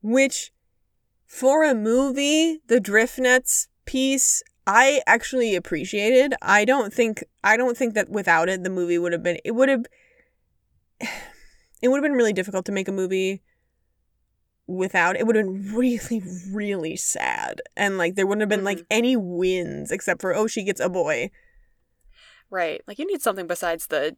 [0.01, 0.51] which
[1.25, 7.77] for a movie the drift nets piece i actually appreciated i don't think i don't
[7.77, 9.85] think that without it the movie would have been it would have
[11.81, 13.41] it would have been really difficult to make a movie
[14.69, 17.61] without it would have been really really sad.
[17.75, 20.89] And like there wouldn't have been like any wins except for oh she gets a
[20.89, 21.31] boy.
[22.51, 22.81] Right.
[22.87, 24.15] Like you need something besides the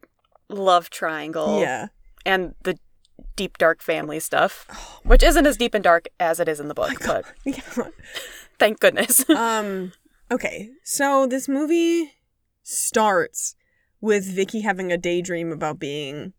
[0.49, 1.87] love triangle yeah.
[2.25, 2.77] and the
[3.35, 4.67] deep dark family stuff,
[5.03, 7.61] which isn't as deep and dark as it is in the book, but yeah.
[8.59, 9.27] thank goodness.
[9.29, 9.93] um
[10.29, 10.69] okay.
[10.83, 12.11] So this movie
[12.61, 13.55] starts
[14.01, 16.33] with vicky having a daydream about being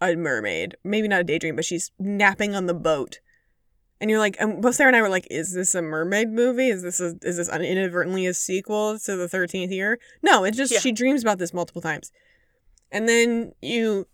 [0.00, 0.76] a mermaid.
[0.82, 3.20] Maybe not a daydream but she's napping on the boat
[4.00, 6.68] and you're like and both sarah and i were like is this a mermaid movie?
[6.68, 9.98] Is this a, is this inadvertently a sequel to the 13th year?
[10.22, 10.80] No it's just Yeah.
[10.80, 12.12] she dreams about this multiple times.
[12.90, 14.06] And then you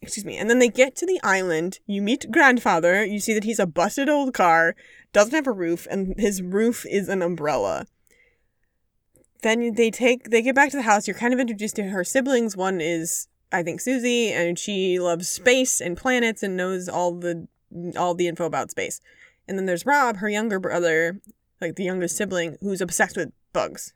[0.00, 3.42] excuse me and then they get to the island you meet grandfather you see that
[3.44, 4.76] he's a busted old car
[5.12, 7.86] doesn't have a roof and his roof is an umbrella.
[9.42, 12.04] Then they take they get back to the house you're kind of introduced to her
[12.04, 17.12] siblings one is i think susie and she loves space and planets and knows all
[17.14, 17.48] the
[17.96, 19.00] all the info about space
[19.46, 21.20] and then there's rob her younger brother
[21.60, 23.92] like the youngest sibling who's obsessed with bugs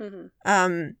[0.00, 0.96] hmm um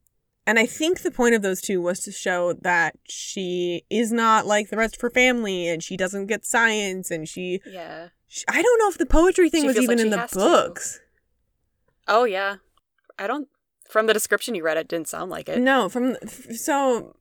[0.46, 4.46] And I think the point of those two was to show that she is not
[4.46, 8.08] like the rest of her family and she doesn't get science and she, Yeah.
[8.28, 10.30] she I don't know if the poetry thing She was even like in the has
[10.30, 10.38] to.
[10.38, 11.00] books.
[12.06, 12.56] Oh yeah.
[13.18, 13.48] I don't.
[13.90, 15.58] From the description you read, it didn't sound like it.
[15.60, 16.16] No, from
[16.54, 17.14] so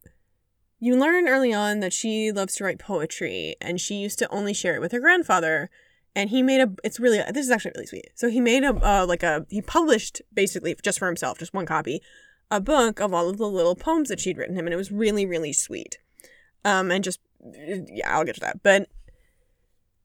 [0.80, 4.54] you learn early on that she loves to write poetry and she used to only
[4.54, 5.70] share it with her grandfather
[6.16, 8.10] and he made a it's really this is actually really sweet.
[8.16, 11.66] So he made a uh, like a he published basically just for himself, just one
[11.66, 12.02] copy,
[12.52, 14.92] a book of all of the little poems that she'd written him and it was
[14.92, 15.98] really really sweet.
[16.64, 18.62] Um and just yeah, I'll get to that.
[18.64, 18.90] But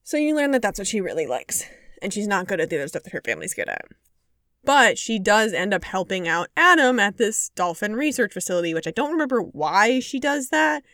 [0.03, 1.65] so you learn that that's what she really likes
[2.01, 3.87] and she's not good at the other stuff that her family's good at.
[4.65, 8.93] But she does end up helping out Adam at this dolphin research facility, which I
[8.93, 10.85] don't remember why she does that,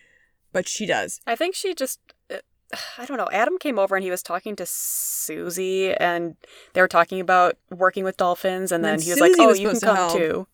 [0.52, 1.20] but she does.
[1.26, 2.00] I think she just.
[2.32, 2.38] uh,
[2.98, 3.28] I don't know.
[3.30, 6.36] Adam came over and he was talking to Susie, and
[6.72, 9.60] they were talking about working with dolphins, and then And he was like, "Oh, was
[9.60, 10.46] you can to come too."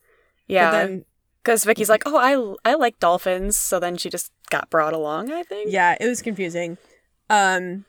[0.48, 1.05] Yeah, then,
[1.42, 2.16] because Vicky's like, "Oh,
[2.64, 5.33] I I like dolphins," so then she just got brought along.
[5.33, 5.70] I think.
[5.70, 6.79] yeah, it was confusing.
[7.31, 7.85] Um,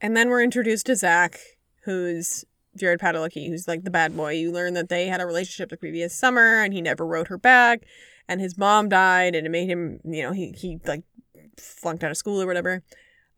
[0.00, 1.40] and then we're introduced to Zach,
[1.84, 2.44] who's
[2.76, 4.32] Jared Padalecki, who's like the bad boy.
[4.32, 7.38] You learn that they had a relationship the previous summer, and he never wrote her
[7.38, 7.82] back,
[8.28, 11.02] and his mom died, and it made him, you know, he he like
[11.58, 12.82] flunked out of school or whatever.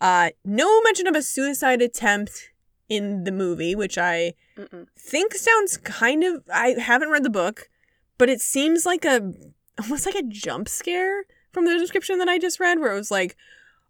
[0.01, 2.51] Uh, no mention of a suicide attempt
[2.89, 4.87] in the movie, which I Mm-mm.
[4.99, 7.69] think sounds kind of I haven't read the book,
[8.19, 9.33] but it seems like a
[9.81, 13.11] almost like a jump scare from the description that I just read where it was
[13.11, 13.37] like,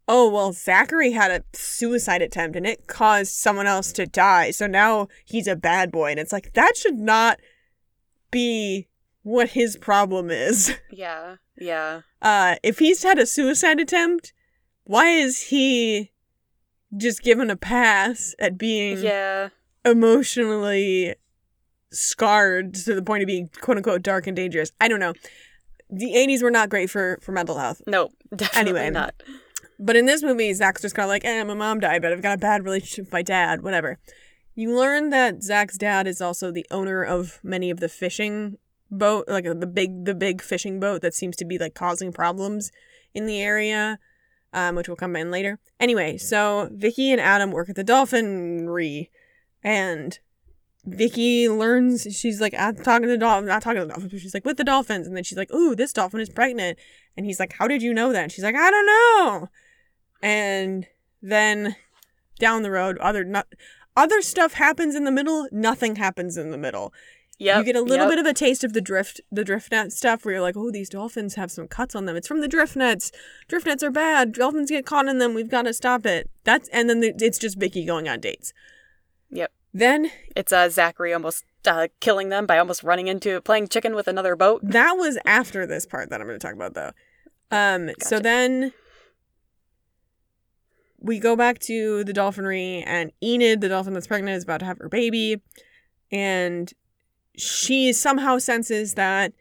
[0.07, 4.51] "Oh, well, Zachary had a suicide attempt and it caused someone else to die.
[4.51, 7.39] So now he's a bad boy." And it's like that should not
[8.31, 8.89] be
[9.23, 10.75] what his problem is.
[10.91, 11.37] Yeah.
[11.57, 12.03] Yeah.
[12.23, 14.33] Uh if he's had a suicide attempt,
[14.85, 16.13] why is he
[16.97, 19.49] just given a pass at being Yeah.
[19.85, 21.15] emotionally
[21.91, 24.73] scarred to the point of being quote unquote dark and dangerous.
[24.81, 25.15] I don't know.
[25.91, 27.83] The 80s were not great for for mental health.
[27.87, 28.11] No.
[28.37, 28.91] Definitely Anyway.
[28.91, 29.15] not.
[29.79, 32.23] But in this movie, Zach's just kind of like, eh, my mom died, but I've
[32.23, 33.99] got a bad relationship with my dad, whatever.
[34.55, 38.59] You learn that Zach's dad is also the owner of many of the fishing
[38.91, 42.71] boat, like the big the big fishing boat that seems to be like causing problems
[43.13, 43.99] in the area,
[44.53, 45.59] um, which we'll come in later.
[45.81, 49.11] Anyway, so Vicky and Adam work at the dolphinry,
[49.65, 50.21] and
[50.85, 54.21] Vicky learns she's like I'm talking to the dolphin, not talking to the dolphins, but
[54.21, 56.79] she's like with the dolphins, and then she's like, "Ooh, this dolphin is pregnant,"
[57.17, 59.49] and he's like, "How did you know that?" And she's like, "I don't know."
[60.25, 60.87] And
[61.23, 61.77] then
[62.39, 63.47] down the road, other not
[63.97, 65.47] other stuff happens in the middle.
[65.53, 66.93] Nothing happens in the middle.
[67.39, 67.59] Yep.
[67.59, 68.13] you get a little yep.
[68.13, 70.71] bit of a taste of the drift, the drift net stuff, where you're like, "Oh,
[70.71, 72.17] these dolphins have some cuts on them.
[72.17, 73.11] It's from the drift nets.
[73.49, 74.33] Drift nets are bad.
[74.33, 75.35] Dolphins get caught in them.
[75.35, 78.53] We've got to stop it." That's and then the, it's just Vicky going on dates.
[79.31, 79.53] Yep.
[79.73, 84.07] Then It's uh, Zachary almost uh, killing them by almost running into playing chicken with
[84.07, 84.61] another boat.
[84.63, 86.93] that was after this part that I'm going to talk about, though.
[87.51, 87.91] Um.
[88.01, 88.73] So then
[91.05, 94.67] we go back to the dolphinry, and Enid, the dolphin that's pregnant, is about to
[94.67, 95.43] have her baby,
[96.11, 96.73] and
[97.37, 99.33] she somehow senses that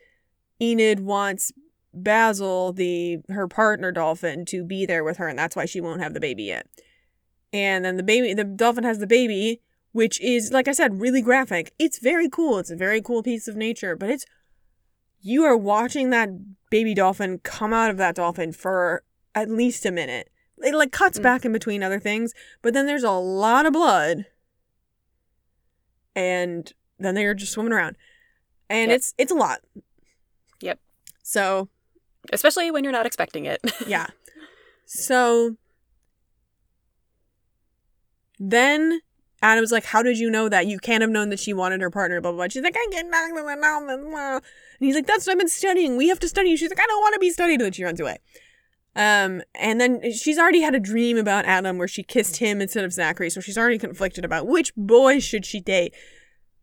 [0.61, 1.53] Enid wants
[1.93, 6.01] Basil, the her partner dolphin, to be there with her, and that's why she won't
[6.01, 6.67] have the baby yet.
[7.53, 9.61] And then the baby, the dolphin has the baby,
[9.93, 11.71] which is, like I said, really graphic.
[11.79, 12.57] It's very cool.
[12.57, 14.25] It's a very cool piece of nature, but it's
[15.21, 16.29] you are watching that
[16.69, 20.29] baby dolphin come out of that dolphin for at least a minute.
[20.63, 21.23] It like cuts Mm.
[21.23, 24.25] back in between other things, but then there's a lot of blood,
[26.15, 27.97] and then they're just swimming around,
[28.69, 28.95] and Yep.
[28.97, 29.61] it's it's a lot.
[30.61, 30.79] Yep.
[31.23, 31.69] So
[32.31, 33.59] Especially when you're not expecting it.
[33.87, 34.07] yeah.
[34.85, 35.57] So
[38.39, 39.01] then
[39.41, 40.67] Adam's like, How did you know that?
[40.67, 42.47] You can't have known that she wanted her partner, blah, blah, blah.
[42.49, 43.33] She's like, I get nothing.
[43.33, 44.41] blah, blah, blah, blah." And
[44.79, 45.97] he's like, That's what I've been studying.
[45.97, 46.55] We have to study.
[46.55, 47.55] She's like, I don't want to be studied.
[47.55, 48.17] And then she runs away.
[48.95, 52.83] Um, and then she's already had a dream about Adam where she kissed him instead
[52.83, 55.93] of Zachary, so she's already conflicted about which boy should she date.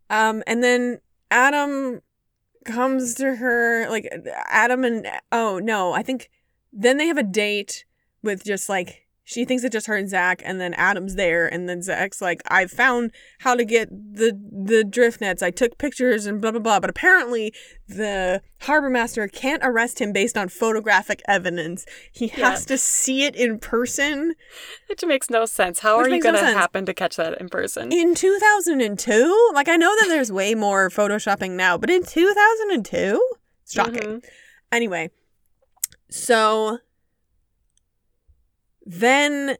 [0.09, 2.01] Um, and then Adam
[2.65, 4.07] comes to her like
[4.47, 6.29] Adam and oh no, I think
[6.71, 7.85] then they have a date
[8.21, 9.00] with just like
[9.31, 12.41] she thinks it's just her and Zach, and then Adam's there, and then Zach's like,
[12.49, 15.41] I found how to get the the drift nets.
[15.41, 16.79] I took pictures and blah blah blah.
[16.81, 17.53] But apparently,
[17.87, 21.85] the harbor master can't arrest him based on photographic evidence.
[22.11, 22.49] He Yeah.
[22.51, 24.35] has to see it in person.
[24.87, 25.79] Which makes no sense.
[25.79, 26.53] How Which are you going to sense.
[26.57, 27.91] happen to catch that in person?
[27.91, 29.51] In 2002?
[29.53, 33.21] Like, I know that there's way more photoshopping now, but in 2002?
[33.63, 34.21] It's shocking.
[34.21, 34.23] Mhm.
[34.71, 35.09] Anyway,
[36.09, 36.79] so
[38.85, 39.57] then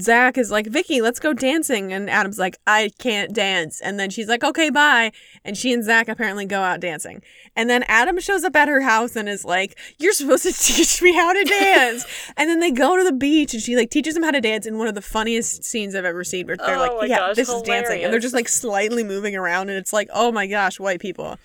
[0.00, 1.92] Zach is like, Vicky, let's go dancing.
[1.92, 3.80] And Adam's like, I can't dance.
[3.80, 5.10] And then she's like, okay, bye.
[5.44, 7.22] And she and Zach apparently go out dancing.
[7.56, 11.02] And then Adam shows up at her house and is like, You're supposed to teach
[11.02, 12.04] me how to dance.
[12.36, 14.64] and then they go to the beach and she like teaches them how to dance
[14.64, 17.36] in one of the funniest scenes I've ever seen where they're Oh like, Yeah, gosh,
[17.36, 18.04] this is dancing.
[18.04, 19.70] And they're just like slightly moving around.
[19.70, 21.36] And it's like, Oh my gosh, white people.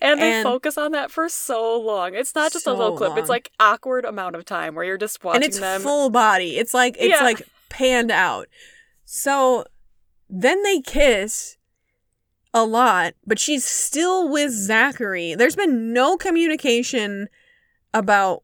[0.00, 2.14] And they And- focus on that for so long.
[2.14, 3.18] It's not just a little So clip.
[3.18, 5.80] It's like awkward amount of time where you're just watching and it's them.
[5.82, 6.56] full body.
[6.58, 7.24] It's like it's Yeah.
[7.24, 8.48] like panned out.
[9.04, 9.64] So
[10.28, 11.56] then they kiss
[12.52, 15.34] a lot, but she's still with Zachary.
[15.34, 17.28] There's been no communication
[17.94, 18.42] about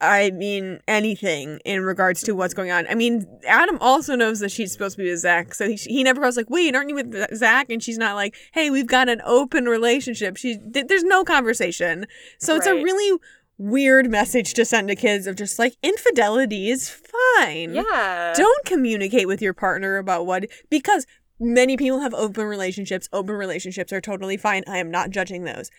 [0.00, 2.62] I mean anything in regards to what's mm-hmm.
[2.62, 2.86] going on.
[2.88, 6.02] I mean, Adam also knows that she's supposed to be with Zach, so he, he
[6.02, 9.08] never goes like, "Wait, aren't you with Zach?" And she's not like, "Hey, we've got
[9.08, 12.06] an open relationship." She th- there's no conversation,
[12.38, 13.18] so it's a really
[13.58, 17.74] weird message to send to kids of just like infidelity is fine.
[17.74, 18.34] yeah.
[18.36, 21.06] Don't communicate with your partner about what because
[21.40, 23.08] many people have open relationships.
[23.12, 24.62] Open relationships are totally fine.
[24.66, 25.70] I am not judging those.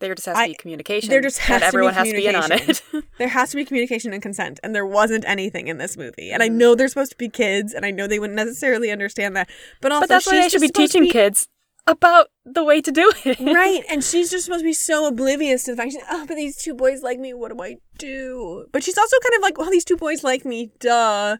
[0.00, 1.08] There just has to I- be communication.
[1.10, 2.82] there just has and to be everyone has to be in on it.
[3.18, 6.30] There has to be communication and consent, and there wasn't anything in this movie.
[6.32, 6.52] And I Mhm.
[6.54, 9.48] know they're supposed to be kids, and I know they wouldn't necessarily understand that.
[9.82, 11.46] But also, but that's why they should be teaching kids
[11.86, 13.38] about the way to do it.
[13.40, 16.36] right, and she's just supposed to be so oblivious to the fact, she's, oh, but
[16.36, 17.34] these two boys like me.
[17.34, 18.66] What do I do?
[18.72, 20.72] But she's also kind of like, well, these two boys like me.
[20.80, 21.36] Duh.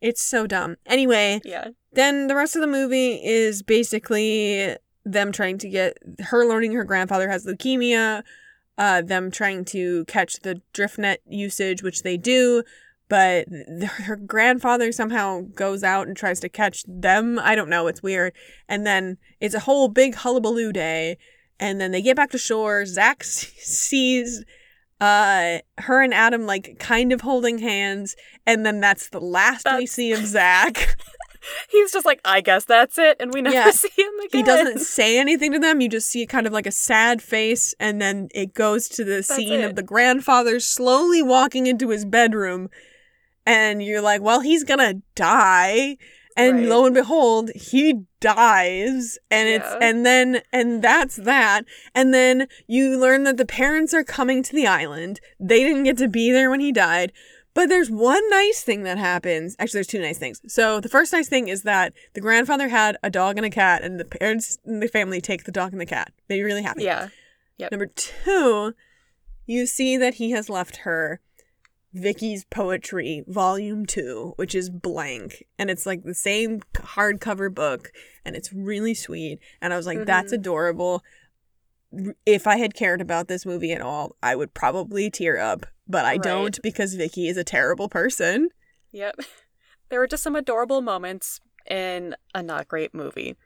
[0.00, 0.76] It's so dumb.
[0.86, 1.68] Anyway, Yeah.
[1.92, 6.84] then the rest of the movie is basically them trying to get her learning her
[6.84, 8.22] grandfather has leukemia,
[8.78, 12.62] uh, them trying to catch the drift net usage, which they do,
[13.08, 17.38] but th- her grandfather somehow goes out and tries to catch them.
[17.38, 17.86] I don't know.
[17.86, 18.32] It's weird.
[18.68, 21.18] And then it's a whole big hullabaloo day.
[21.60, 22.84] And then they get back to shore.
[22.86, 24.44] Zach s- sees
[25.00, 28.14] uh her and Adam like kind of holding hands
[28.46, 30.96] and then that's the last we see of Zach.
[31.70, 33.70] He's just like, I guess that's it, and we never Yeah.
[33.72, 34.28] see him again.
[34.40, 35.80] he doesn't say anything to them.
[35.80, 39.22] You just see kind of like a sad face, and then it goes to the
[39.22, 39.64] scene it.
[39.64, 42.68] of the grandfather slowly walking into his bedroom,
[43.46, 45.96] and you're like, well, he's gonna die.
[46.36, 46.68] And Right.
[46.68, 51.64] lo and behold, he dies, and it's and then and that's that.
[51.94, 55.20] And then you learn that the parents are coming to the island.
[55.38, 57.12] They didn't get to be there when he died.
[57.54, 59.54] But there's one nice thing that happens.
[59.58, 60.40] Actually, there's two nice things.
[60.52, 63.82] So the first nice thing is that the grandfather had a dog and a cat,
[63.82, 66.12] and the parents in the family take the dog and the cat.
[66.28, 66.82] They're really happy.
[66.82, 67.08] Yeah.
[67.70, 68.74] Number two,
[69.46, 71.20] you see that he has left her
[71.92, 75.44] Vicky's Poetry Volume 2, which is blank.
[75.56, 77.92] And it's like the same hardcover book,
[78.24, 79.38] and it's really sweet.
[79.62, 80.38] And I was like, that's Mhm.
[80.38, 81.04] adorable.
[82.26, 86.04] If I had cared about this movie at all, I would probably tear up, but
[86.04, 86.22] I Right.
[86.22, 88.48] don't because Vicky is a terrible person.
[88.92, 89.16] Yep.
[89.90, 93.36] There were just some adorable moments in a not great movie.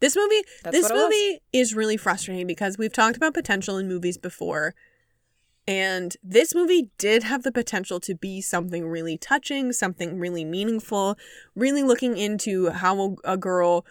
[0.00, 1.04] This movie, That's this what it was.
[1.04, 4.74] movie is really frustrating because we've talked about potential in movies before.
[5.66, 11.16] And this movie did have the potential to be something really touching, something really meaningful,
[11.56, 13.84] really looking into how a girl,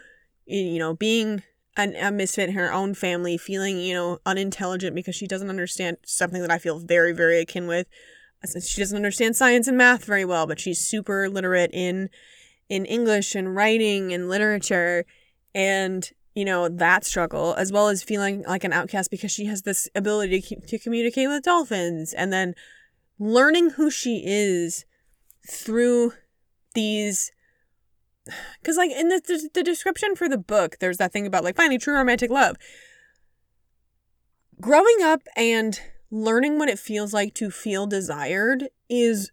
[0.45, 1.43] you know, being
[1.77, 5.97] an, a misfit in her own family, feeling, you know, unintelligent because she doesn't understand
[6.05, 7.87] something that I feel very, very akin with.
[8.61, 12.09] She doesn't understand science and math very well, but she's super literate in
[12.69, 15.05] in English and writing and literature
[15.55, 19.61] and you know that struggle as well as feeling like an outcast because she has
[19.61, 22.53] this ability to, to communicate with dolphins and then
[23.17, 24.85] learning who she is
[25.49, 26.13] through
[26.75, 27.31] these
[28.61, 31.55] because like in the, the the description for the book there's that thing about like
[31.55, 32.55] finding true romantic love.
[34.59, 39.31] Growing up and learning what it feels like to feel desired is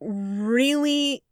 [0.00, 1.22] really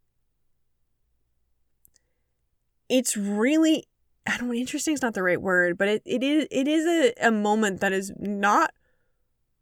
[2.88, 3.85] it's really
[4.26, 6.87] I don't know, interesting is not the right word, but it, it is it is
[6.87, 8.72] a, a moment that is not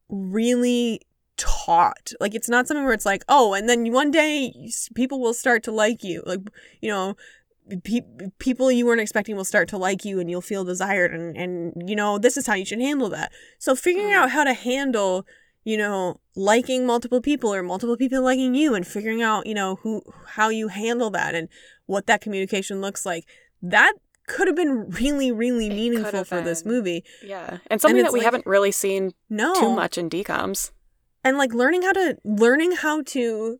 [0.09, 1.01] really
[1.37, 2.12] taught.
[2.21, 4.53] Like it's not something where it's like, oh, and then one day
[4.95, 6.23] people will start to like you.
[6.27, 6.40] Like,
[6.81, 7.14] you know,
[7.85, 8.01] pe-
[8.38, 11.88] people you weren't expecting will start to like you and you'll feel desired and and
[11.88, 13.33] you know, this is how you should handle that.
[13.59, 14.14] So figuring Mm.
[14.16, 15.27] out how to handle
[15.64, 19.77] you know, liking multiple people or multiple people liking you and figuring out, you know,
[19.83, 21.49] who how you handle that and
[21.87, 23.25] what that communication looks like.
[23.62, 23.92] That
[24.27, 27.05] could have been really, really meaningful for this movie.
[27.25, 27.59] Yeah.
[27.68, 29.55] And something it's that we like- haven't really seen No.
[29.55, 30.73] too much in DComs.
[31.25, 33.59] And like learning how to learning how to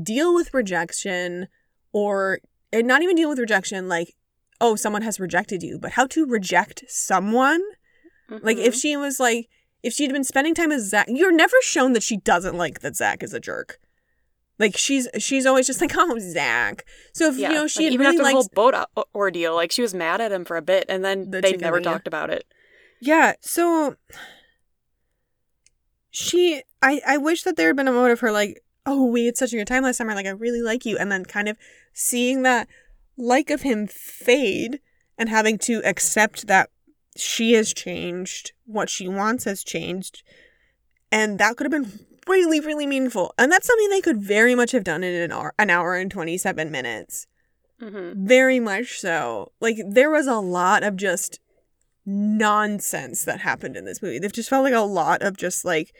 [0.00, 1.48] deal with rejection
[1.92, 2.40] or
[2.72, 4.14] and not even deal with rejection like
[4.60, 7.60] oh someone has rejected you, but how to reject someone.
[8.28, 8.80] Like if Mhm.
[8.80, 9.48] she was like
[9.82, 12.96] if she'd been spending time with Zach, you're never shown that she doesn't like that
[12.96, 13.78] Zach is a jerk.
[14.58, 16.84] Like she's she's always just like, oh Zach.
[17.14, 18.88] So if Yeah, you know she like, had even really after the liked whole boat
[18.96, 21.56] o- ordeal, like she was mad at him for a bit, and then The they
[21.56, 22.44] never talked about it.
[23.00, 23.96] Yeah, so
[26.16, 29.26] she I I wish that there had been a moment of her like, oh, we
[29.26, 31.46] had such a good time last summer, like I really like you, and then kind
[31.46, 31.58] of
[31.92, 32.68] seeing that
[33.18, 34.80] like of him fade
[35.18, 36.70] and having to accept that
[37.16, 40.22] she has changed, what she wants has changed,
[41.12, 43.34] and that could have been really, really meaningful.
[43.36, 46.10] And that's something they could very much have done in an hour an hour and
[46.10, 47.26] twenty seven minutes.
[47.78, 48.26] Mm-hmm.
[48.26, 49.52] Very much so.
[49.60, 51.40] Like there was a lot of just
[52.06, 54.18] nonsense that happened in this movie.
[54.18, 55.92] They've just felt like a lot of just like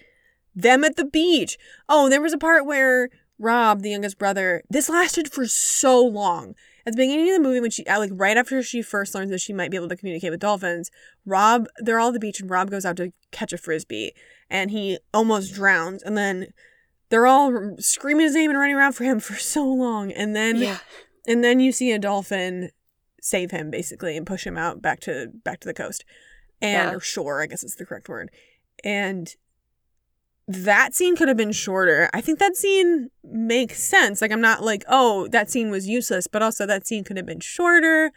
[0.55, 1.59] them at the beach.
[1.89, 6.55] Oh, there was a part where Rob, the youngest brother, this lasted for so long.
[6.87, 9.31] At the beginning of the movie, when she, uh, like, right after she first learns
[9.31, 10.91] that she might be able to communicate with dolphins,
[11.27, 14.13] Rob, they're all at the beach and Rob goes out to catch a frisbee
[14.49, 16.03] and he almost drowns.
[16.05, 16.47] And then
[17.09, 20.13] they're all screaming his name and running around for him for so long.
[20.13, 20.79] And then Yeah.
[21.27, 22.71] and then you see a dolphin
[23.27, 26.05] save him basically and push him out back to back to the coast.
[26.63, 26.97] And Yeah.
[26.97, 28.31] or shore i guess is the correct word.
[28.85, 29.35] And
[30.49, 32.09] that scene could have been shorter.
[32.15, 34.23] I think that scene makes sense.
[34.23, 37.27] Like i'm not like oh that scene was useless but also that scene could have
[37.27, 38.13] been shorter.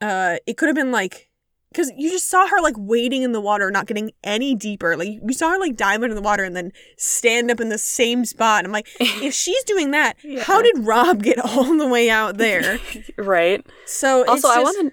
[0.00, 1.27] Uh it could have been like
[1.70, 5.08] because you just saw her like wading in the water not getting any deeper like
[5.08, 8.24] you saw her like dive into the water and then stand up in the same
[8.24, 10.42] spot i'm like if she's doing that Yeah.
[10.42, 12.78] how did rob get all the way out there
[13.16, 13.64] right.
[13.86, 14.92] so it's Also, I want to.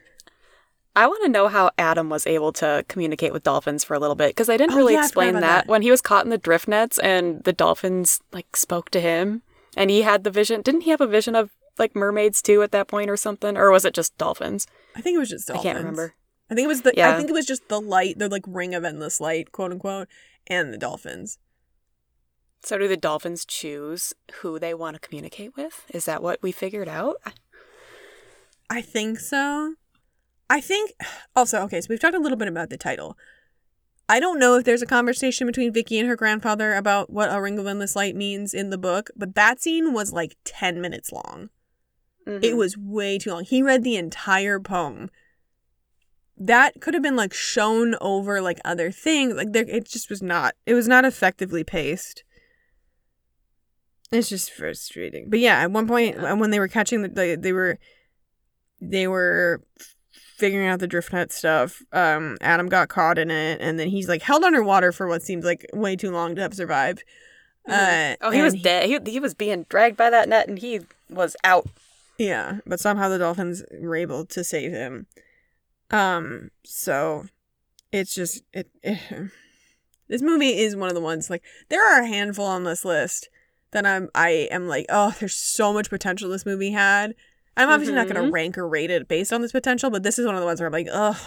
[0.97, 4.15] I want to know how Adam was able to communicate with dolphins for a little
[4.15, 5.41] bit because I didn't Oh, really yeah, explain that.
[5.41, 5.67] that.
[5.67, 9.41] when he was caught in the drift nets and the dolphins like spoke to him
[9.75, 10.61] and he had the vision.
[10.61, 13.71] Didn't he have a vision of like mermaids too at that point or something, or
[13.71, 14.67] was it just dolphins?
[14.95, 15.65] i think it was just dolphins.
[15.65, 16.13] I can't remember.
[16.49, 18.73] I think it was the i think it was just the light the like ring
[18.75, 20.07] of endless light quote unquote
[20.47, 21.37] and the dolphins
[22.63, 25.85] So, do the dolphins choose who they want to communicate with?
[25.93, 27.17] Is that what we figured out?
[28.69, 29.75] i think so
[30.49, 30.91] i think
[31.35, 33.17] also okay so we've talked a little bit about the title
[34.07, 37.41] I don't know if there's a conversation between Vicky and her grandfather about what a
[37.41, 41.11] ring of endless light means in the book, but that scene was like 10 minutes
[41.11, 41.49] long.
[42.27, 42.55] It Mhm.
[42.55, 43.45] was way too long.
[43.45, 45.09] He read the entire poem.
[46.37, 49.35] That could have been like shown over like other things.
[49.35, 52.23] Like there it just was not it was not effectively paced.
[54.11, 55.29] It's just frustrating.
[55.29, 56.33] But yeah, at one point Yeah.
[56.33, 57.77] when they were catching the, the they were
[58.81, 59.61] they were
[60.37, 61.81] figuring out the drift net stuff.
[61.93, 65.45] Um Adam got caught in it and then he's like held underwater for what seems
[65.45, 67.03] like way too long to have survived.
[67.67, 68.13] Mhm.
[68.13, 68.85] Uh, oh, he was and dead.
[68.89, 71.65] He, he was being dragged by that net and he was out.
[72.17, 75.07] Yeah, but somehow the dolphins were able to save him.
[75.91, 77.25] Um, so
[77.91, 78.69] it's just it,
[80.07, 83.29] this movie is one of the ones like there are a handful on this list
[83.71, 87.13] that I'm I am like, oh, there's so much potential this movie had.
[87.57, 88.31] I'm obviously not gonna Mhm.
[88.33, 90.59] rank or rate it based on this potential, but this is one of the ones
[90.59, 91.17] where I'm like, ugh.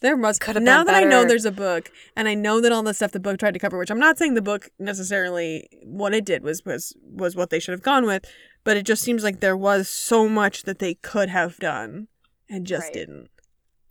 [0.00, 2.72] There must Could have now that I know there's a book and I know that
[2.72, 5.68] all the stuff the book tried to cover, which I'm not saying the book necessarily
[5.84, 8.24] what it did was was was what they should have gone with,
[8.64, 12.08] but it just seems like there was so much that they could have done
[12.50, 12.92] and just Right.
[12.94, 13.30] didn't.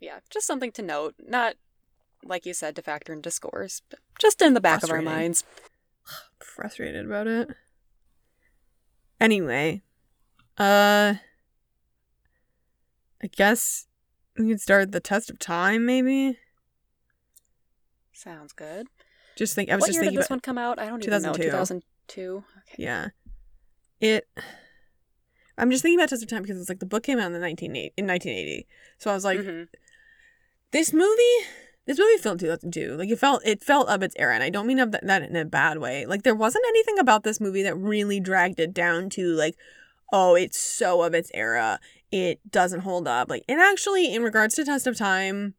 [0.02, 1.14] Yeah, just something to note.
[1.24, 1.54] Not
[2.24, 5.44] like you said to factor into scores, but just in the back of our minds.
[6.40, 7.50] frustrated about it.
[9.20, 9.82] Anyway,
[10.58, 11.14] uh
[13.22, 13.86] I guess
[14.36, 16.36] we can start the test of time maybe.
[18.12, 18.88] Sounds good.
[19.36, 20.80] Just think I was what just year did this one come out?
[20.80, 21.32] I don't even know.
[21.32, 21.44] 2002.
[21.46, 22.44] 2002.
[22.58, 22.82] Okay.
[22.82, 23.08] Yeah.
[24.00, 24.26] It
[25.56, 27.32] I'm just thinking about Test of Time because it's like the book came out in
[27.32, 28.66] the 1980 in 1980.
[28.98, 29.68] So I was like Mhm.
[30.72, 31.46] This movie
[31.86, 34.66] this movie felt 2002 like it felt it felt of its era and i don't
[34.66, 37.62] mean of that, that in a bad way like there wasn't anything about this movie
[37.62, 39.56] that really dragged it down to like
[40.12, 41.78] oh it's so of its era
[42.10, 45.54] it doesn't hold up like and actually in regards to test of time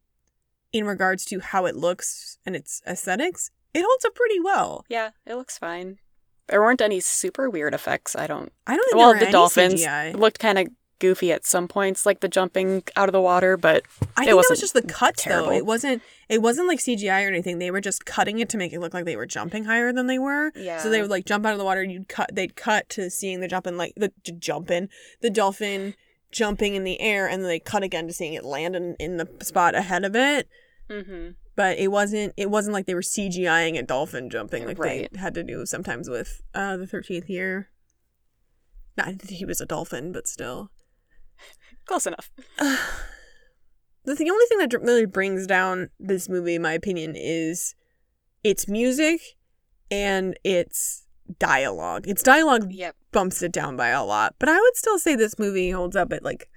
[0.72, 5.10] in regards to how it looks and its aesthetics it holds up pretty well Yeah,
[5.26, 5.98] it looks fine.
[6.46, 8.14] There weren't any super weird effects.
[8.14, 8.52] I don't.
[8.68, 10.14] i don't think Well, the any dolphins CGI.
[10.16, 10.68] looked kind of
[10.98, 13.56] goofy at some points, like the jumping out of the water.
[13.56, 13.84] But
[14.16, 15.50] I it think that was just the cuts terrible.
[15.50, 15.56] though.
[15.56, 17.58] It wasn't it wasn't like CGI or anything.
[17.58, 20.06] They were just cutting it to make it look like they were jumping higher than
[20.06, 20.52] they were.
[20.56, 21.82] yeah, So they would like jump out of the water.
[21.82, 22.30] and You'd cut.
[22.34, 24.88] They'd cut to seeing the jumping like the jumping
[25.20, 25.94] the dolphin
[26.32, 29.18] jumping in the air, and then they cut again to seeing it land in, in
[29.18, 30.48] the spot ahead of it.
[30.90, 32.32] hmm But it wasn't.
[32.36, 35.08] It wasn't like they were CGIing a dolphin jumping like Right.
[35.12, 37.68] they had to do sometimes with uh the thirteenth year.
[38.96, 40.70] Not that he was a dolphin, but still.
[41.86, 42.30] close enough.
[42.58, 42.78] the,
[44.04, 47.74] the only thing that really brings down this movie, in my opinion, is
[48.42, 49.20] its music
[49.90, 51.06] and its
[51.38, 52.06] dialogue.
[52.06, 52.96] Its dialogue Yep.
[53.12, 56.12] bumps it down by a lot, but I would still say this movie holds up
[56.12, 56.48] at like.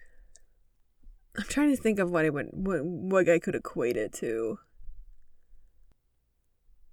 [1.38, 4.58] I'm trying to think of what it would what, what I could equate it to.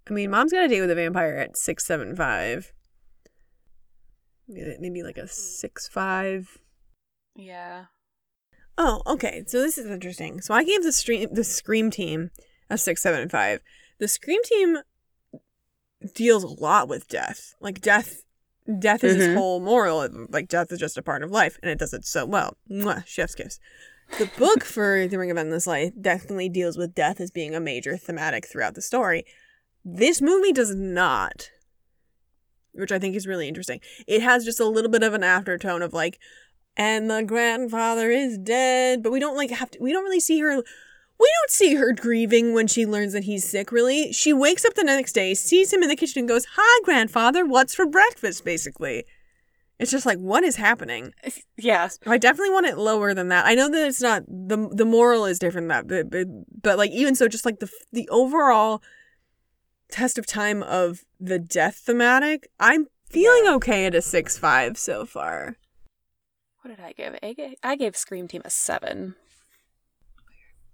[0.09, 2.73] I mean, Mom's got a date with a vampire at six seven five.
[4.47, 6.59] Maybe like a six five.
[7.35, 7.87] Yeah.
[8.77, 9.45] Oh, okay.
[9.47, 10.41] So this is interesting.
[10.41, 12.31] So I gave the stream the Scream team
[12.71, 13.61] a six seven five.
[13.99, 14.79] The Scream team
[16.15, 17.55] deals a lot with death.
[17.61, 18.23] Like death,
[18.79, 19.29] death is Mhm.
[19.29, 20.09] its whole moral.
[20.31, 22.57] Like death is just a part of life, and it does it so well.
[22.71, 23.59] Mwah, chef's kiss.
[24.19, 27.61] The book for The Ring of Endless Light definitely deals with death as being a
[27.61, 29.25] major thematic throughout the story.
[29.85, 31.51] This movie does not,
[32.73, 33.81] which I think is really interesting.
[34.07, 36.19] It has just a little bit of an aftertone of like,
[36.77, 39.79] and the grandfather is dead, but we don't like have to.
[39.81, 40.57] We don't really see her.
[40.57, 43.71] We don't see her grieving when she learns that he's sick.
[43.71, 46.81] Really, she wakes up the next day, sees him in the kitchen, and goes, "Hi,
[46.85, 47.45] grandfather.
[47.45, 49.05] What's for breakfast?" Basically,
[49.79, 51.13] it's just like, what is happening?
[51.57, 51.89] Yeah.
[52.07, 53.47] I definitely want it lower than that.
[53.47, 56.79] I know that it's not the the moral is different than that, but, but but
[56.79, 58.83] like even so, just like the the overall
[59.91, 63.55] test of time of the death thematic, I'm feeling Yeah.
[63.55, 65.57] okay at a six five so far.
[66.65, 67.19] What did I give?
[67.23, 69.17] I gave, I gave Scream Team a seven.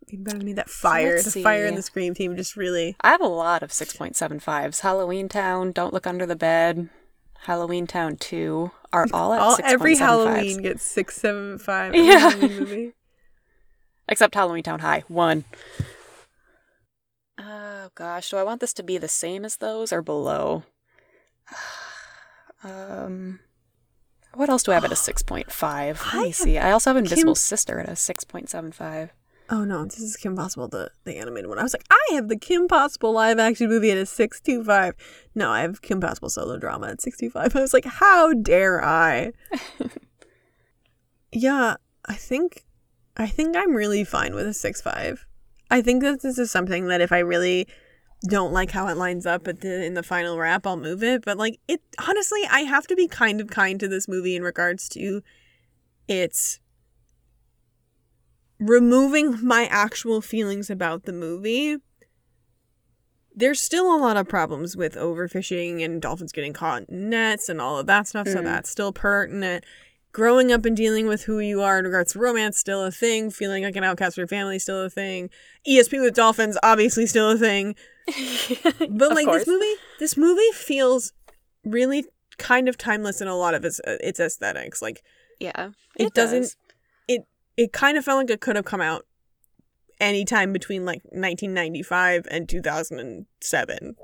[0.06, 0.52] You better than me.
[0.52, 2.94] That fire, let's the fire in the scream team, just really.
[3.00, 4.82] I have a lot of 6.75s.
[4.82, 6.90] Halloweentown, Don't Look Under the Bed,
[7.46, 9.62] Halloweentown 2 are all at All 6.75s.
[9.64, 11.92] every Halloween gets six seven five.
[11.92, 12.36] Yeah.
[12.40, 12.92] Movie.
[14.08, 15.44] Except Halloweentown High, 1.
[17.36, 20.62] Oh gosh, do I want this to be the same as those or below?
[22.62, 23.40] Um
[24.34, 25.46] what else do I have at a 6.5?
[25.88, 26.58] Let I me see.
[26.58, 29.10] I also have Invisible Kim- Sister at a 6.75.
[29.52, 31.58] Oh no, this is Kim Possible, the the animated one.
[31.58, 34.62] I was like, I have the Kim Possible live action movie at a six two
[34.62, 34.94] five.
[35.34, 37.56] No, I have Kim Possible solo drama at sixty five.
[37.56, 39.32] I was like, how dare I?
[41.32, 41.76] yeah,
[42.06, 42.64] I think
[43.16, 45.26] I think I'm really fine with a six five.
[45.68, 47.66] I think that this is something that if I really
[48.28, 51.24] don't like how it lines up at the in the final wrap, I'll move it.
[51.24, 54.42] But like it honestly, I have to be kind of kind to this movie in
[54.42, 55.22] regards to
[56.06, 56.60] its
[58.58, 61.78] removing my actual feelings about the movie.
[63.34, 67.60] There's still a lot of problems with overfishing and dolphins getting caught in nets and
[67.60, 68.44] all of that stuff, so Mm.
[68.44, 69.64] that's still pertinent.
[70.12, 73.30] Growing up and dealing with who you are in regards to romance still a thing.
[73.30, 75.30] Feeling like an outcast for your family still a thing.
[75.68, 77.74] ESP with dolphins obviously still a thing.
[78.90, 81.12] But like this movie, this movie feels
[81.64, 82.04] really
[82.38, 84.82] kind of timeless in a lot of its uh, its aesthetics.
[84.82, 85.02] Like
[85.38, 85.70] Yeah.
[85.96, 86.56] It doesn't- does.
[87.56, 89.06] it kind of felt like it could have come out
[90.00, 93.96] anytime between like 1995 and 2007.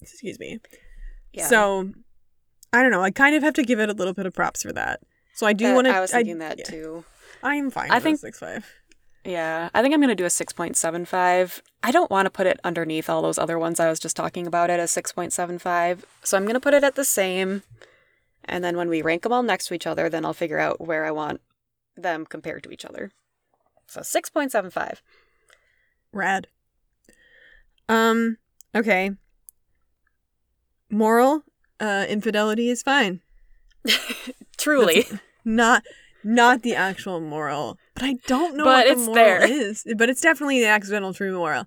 [0.00, 0.58] Excuse me.
[1.32, 1.46] Yeah.
[1.46, 1.92] So
[2.72, 3.02] I don't know.
[3.02, 5.00] I kind of have to give it a little bit of props for that.
[5.38, 5.94] So I do want to.
[5.94, 7.04] I was thinking that yeah, too.
[7.44, 7.92] I'm fine.
[7.92, 8.66] I with think- a six five.
[9.24, 11.60] Yeah, I think I'm going to do a 6.75.
[11.82, 14.46] I don't want to put it underneath all those other ones I was just talking
[14.46, 16.04] about at a 6.75.
[16.22, 17.62] So I'm going to put it at the same.
[18.46, 20.80] And then when we rank them all next to each other, then I'll figure out
[20.80, 21.42] where I want
[21.94, 23.10] them compared to each other.
[23.86, 25.02] So 6.75.
[26.12, 26.46] Rad.
[27.88, 28.38] Um.
[28.74, 29.10] Okay.
[30.90, 31.42] Moral.
[31.78, 32.06] Uh.
[32.08, 33.20] Infidelity is fine.
[34.56, 35.06] Truly.
[35.48, 35.82] Not.
[36.24, 39.42] Not the actual moral, but I don't know But what the moral there.
[39.50, 39.84] is.
[39.96, 41.64] But it's definitely the accidental true moral.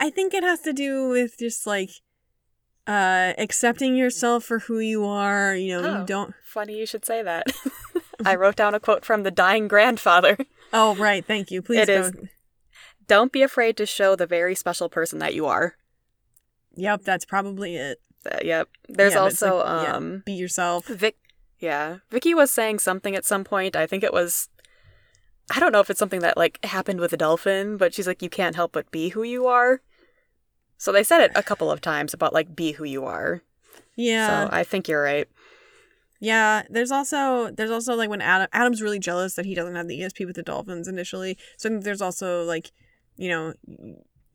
[0.00, 1.90] I think it has to do with just like
[2.86, 5.54] uh accepting yourself for who you are.
[5.54, 6.00] You know, Oh.
[6.00, 6.34] you don't.
[6.44, 7.46] Funny you should say that.
[8.26, 10.36] I wrote down a quote from the dying grandfather.
[10.72, 11.24] Oh, right.
[11.24, 11.62] Thank you.
[11.62, 12.00] Please It go.
[12.00, 12.12] is.
[13.06, 15.76] Don't be afraid to show the very special person that you are.
[16.74, 17.98] Yep, that's probably it.
[18.30, 18.68] Uh, yep.
[18.88, 20.86] There's Yeah, also like, yeah, um be yourself.
[20.88, 21.16] Vic
[21.58, 21.98] Yeah.
[22.10, 23.76] Vicky was saying something at some point.
[23.76, 24.48] I think it was
[25.50, 28.22] I don't know if it's something that like happened with a dolphin, but she's like
[28.22, 29.80] you can't help but be who you are.
[30.76, 33.42] So they said it a couple of times about like be who you are.
[33.96, 34.44] Yeah.
[34.46, 35.28] So I think you're right.
[36.20, 39.88] Yeah, there's also there's also like when Adam Adam's really jealous that he doesn't have
[39.88, 41.38] the ESP with the Dolphins initially.
[41.56, 42.72] So I think there's also like,
[43.16, 43.54] you know,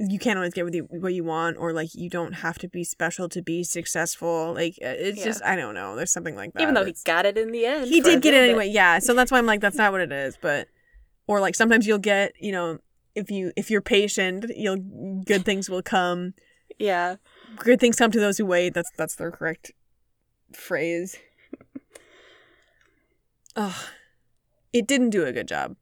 [0.10, 2.68] you can't always get what you, what you want, or like you don't have to
[2.68, 4.54] be special to be successful.
[4.54, 5.26] Like uh, it's Yeah.
[5.26, 5.96] just I don't know.
[5.96, 6.62] There's something like that.
[6.62, 7.88] Even though he got it in the end.
[7.88, 8.62] he did get it little bit.
[8.62, 8.74] anyway.
[8.74, 10.38] Yeah, so that's why I'm like that's not what it is.
[10.42, 10.68] But
[11.28, 12.80] or like sometimes you'll get you know
[13.16, 14.78] if you if you're patient, you'll
[15.26, 16.34] good things will come.
[16.80, 17.16] Yeah.
[17.58, 18.74] Good things come to those who wait.
[18.74, 19.72] That's that's the correct
[20.54, 21.18] phrase.
[23.56, 23.86] Ugh.
[24.72, 25.76] It didn't do a good job.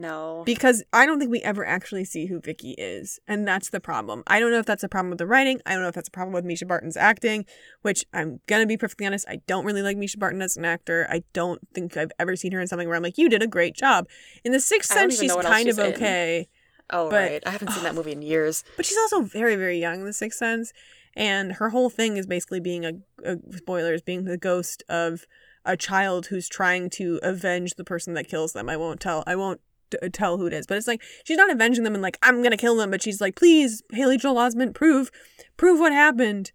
[0.00, 0.42] No.
[0.46, 4.22] because I don't think we ever actually see who Vicky is, and that's the problem.
[4.26, 5.60] I don't know if that's a problem with the writing.
[5.66, 7.44] I don't know if that's a problem with Mischa Barton's acting,
[7.82, 9.26] which I'm gonna be perfectly honest.
[9.28, 11.06] I don't really like Mischa Barton as an actor.
[11.10, 13.46] I don't think I've ever seen her in something where I'm like, "You did a
[13.46, 14.08] great job."
[14.44, 15.94] In The Sixth Sense, she's know what else kind of in.
[15.94, 16.48] okay,
[16.90, 17.42] oh, but- right.
[17.46, 18.64] I haven't seen that movie in years.
[18.76, 20.72] but she's also very, very young in The Sixth Sense,
[21.14, 22.92] and her whole thing is basically being a,
[23.24, 25.26] a spoilers, being the ghost of
[25.64, 28.70] a child who's trying to avenge the person that kills them.
[28.70, 29.22] I won't tell.
[29.26, 29.60] I won't
[29.90, 32.42] t- tell who it is, but it's like she's not avenging them and like I'm
[32.42, 35.10] gonna kill them, but she's like, please, Haley Joel Osment, prove,
[35.56, 36.52] prove what happened.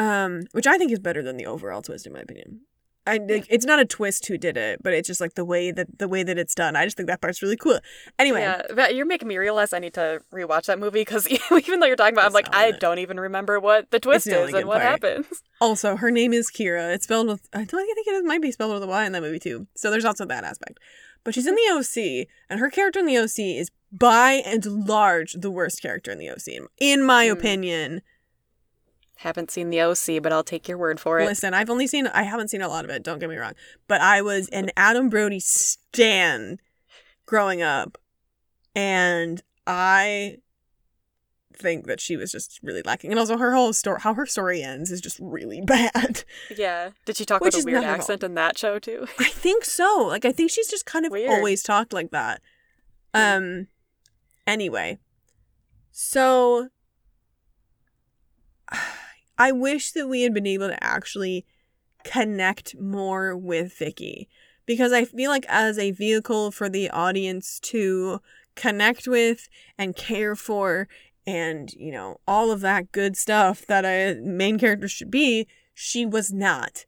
[0.00, 2.60] Um, which I think is better than the overall twist in my opinion.
[3.08, 5.70] I like, it's not a twist who did it, but it's just like the way
[5.72, 6.76] that the way that it's done.
[6.76, 7.78] I just think that part's really cool.
[8.18, 11.80] Anyway, Yeah, but you're making me realize I need to rewatch that movie because even
[11.80, 12.80] though you're talking about, it, I'm like, I it.
[12.80, 15.02] don't even remember what the twist the is and what part.
[15.02, 15.26] happens.
[15.60, 16.94] Also, her name is Kira.
[16.94, 19.22] It's spelled with I don't think it might be spelled with a Y in that
[19.22, 19.66] movie too.
[19.76, 20.78] So there's also that aspect.
[21.24, 25.32] But she's in the OC, and her character in the OC is by and large
[25.32, 27.32] the worst character in the OC, in- my Hmm.
[27.32, 28.02] opinion.
[29.22, 31.26] Haven't seen the OC, but I'll take your word for it.
[31.26, 33.02] Listen, I've only seen I haven't seen a lot of it.
[33.02, 33.54] Don't get me wrong,
[33.88, 36.58] but I was an Adam Brody stan
[37.26, 37.98] growing up,
[38.76, 40.36] and I
[41.52, 43.10] think that she was just really lacking.
[43.10, 46.22] And also, her whole story, how her story ends, is just really bad.
[46.56, 46.90] Yeah.
[47.04, 48.00] Did she talk Which with a weird not her fault.
[48.02, 49.08] accent in that show too?
[49.18, 50.04] I think so.
[50.06, 51.30] Like I think she's just kind of Weird.
[51.30, 52.40] always talked like that.
[53.12, 53.66] Um
[54.46, 54.98] anyway.
[55.90, 56.68] So
[59.38, 61.46] I wish that we had been able to actually
[62.04, 64.28] connect more with Vicky
[64.66, 68.20] because I feel like as a vehicle for the audience to
[68.54, 70.88] connect with and care for
[71.26, 76.04] and, you know, all of that good stuff that a main character should be, she
[76.06, 76.84] was not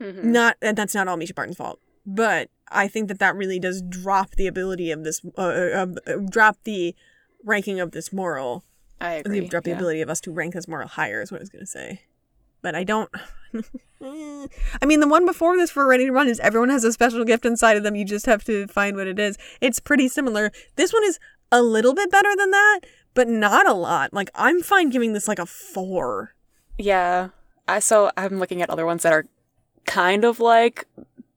[0.00, 0.24] Mhm.
[0.24, 3.82] not and that's not all Mischa Barton's fault, but I think that that really does
[3.82, 6.94] drop the ability of this, uh, uh, uh, drop the
[7.42, 8.64] ranking of this moral,
[9.00, 9.40] I agree.
[9.40, 9.76] the, drop the yeah.
[9.76, 12.02] ability of us to rank this moral higher is what I was gonna say,
[12.62, 13.10] but I don't.
[14.02, 17.24] I mean, the one before this for Ready to Run is everyone has a special
[17.24, 17.96] gift inside of them.
[17.96, 19.38] You just have to find what it is.
[19.60, 20.52] It's pretty similar.
[20.76, 21.18] This one is
[21.50, 22.80] a little bit better than that,
[23.14, 24.12] but not a lot.
[24.12, 26.34] Like I'm fine giving this like a four.
[26.76, 27.30] Yeah.
[27.66, 29.26] I so I'm looking at other ones that are
[29.84, 30.86] kind of like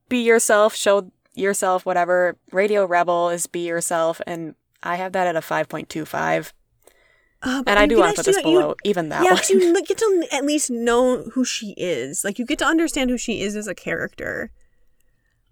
[0.09, 2.37] be yourself, show yourself, whatever.
[2.51, 6.51] Radio Rebel is be yourself, and I have that at a 5.25.
[7.43, 9.81] Uh, And I do want to put this actually- you- below even that yeah, you
[9.87, 12.23] get to at least know who she is.
[12.23, 14.51] Like you get to understand who she is as a character.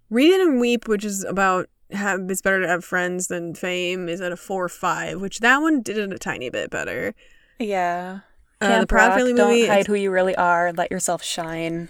[0.10, 4.08] Read It and Weep, which is about have it's better to have friends than fame,
[4.08, 7.14] is at a four or five, which that one did it a tiny bit better.
[7.60, 8.20] yeah.
[8.62, 10.74] Uh, Camp the Proud Rock, Family don't movie, hide it's- who you really are.
[10.74, 11.88] Let yourself shine.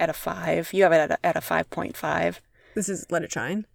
[0.00, 2.40] At a five, you have it at a, at a five point five.
[2.74, 3.66] This is Let It Shine.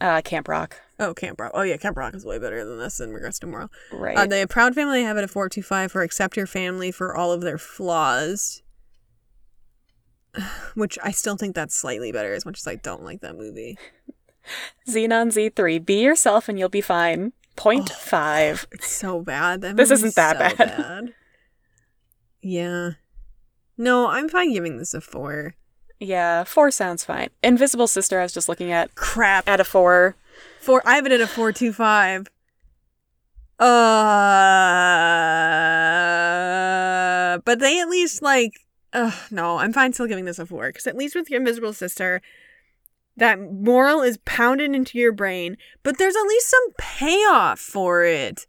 [0.00, 1.52] Uh, Camp Rock, Oh, Camp Rock.
[1.54, 3.70] Oh yeah, Camp Rock is way better than this in regards to moral.
[3.90, 4.16] right?
[4.16, 6.92] Uh, the Proud Family I have it at four two five for accept your family
[6.92, 8.62] for all of their flaws.
[10.74, 13.78] Which I still think that's slightly better, as much as I don't like that movie.
[14.88, 17.32] Zenon Z three, be yourself and you'll be fine.
[17.56, 18.66] Point five.
[18.70, 19.60] It's so bad.
[19.62, 21.14] That This isn't that so bad.
[22.42, 22.90] Yeah.
[23.76, 25.54] No, I'm fine giving this a four.
[25.98, 27.28] Yeah, four sounds fine.
[27.42, 29.46] Invisible Sister, I was just looking at Crap.
[29.48, 30.16] at a four.
[30.60, 30.82] Four.
[30.84, 32.28] I have it at a four two five.
[33.58, 33.68] Uh,
[37.44, 38.52] but they at least like.
[38.92, 41.72] Uh, no, I'm fine still giving this a four because at least with your invisible
[41.72, 42.20] sister,
[43.16, 48.46] that moral is pounded into your brain, but there's at least some payoff for it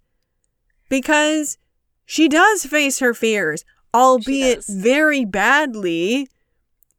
[0.90, 1.58] because
[2.06, 6.28] she does face her fears, albeit very badly,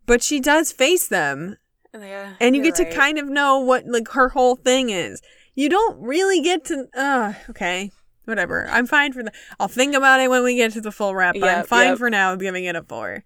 [0.07, 1.57] but she does face them
[1.95, 5.21] Yeah, and you get to kind of know what like her whole thing is.
[5.55, 6.89] You don't really get to.
[6.97, 7.91] Uh, okay,
[8.25, 8.67] whatever.
[8.71, 9.35] I'm fine for that.
[9.61, 11.37] I'll think about it when we get to the full wrap.
[11.39, 11.99] But I'm fine yep.
[11.99, 13.25] for now, giving it a four.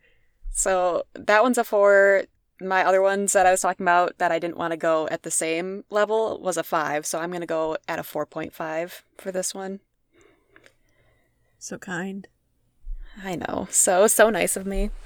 [0.51, 2.25] So that one's a four.
[2.61, 5.23] My other ones that I was talking about that I didn't want to go at
[5.23, 7.07] the same level was a five.
[7.07, 9.81] So I'm gonna go at a four point five for this one.
[11.59, 12.27] So kind.
[13.23, 13.69] I know.
[13.71, 14.91] So so nice of me.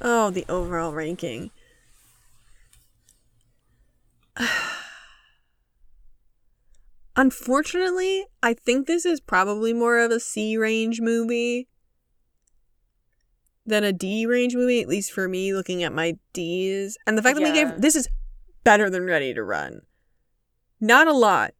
[0.00, 1.50] Oh, the overall ranking.
[7.16, 11.68] Unfortunately, I think this is probably more of a C range movie
[13.66, 16.96] than a D range movie, at least for me, looking at my D's.
[17.06, 18.08] And the fact that we gave this is
[18.64, 19.82] better than Ready to Run.
[20.80, 21.54] Not a lot,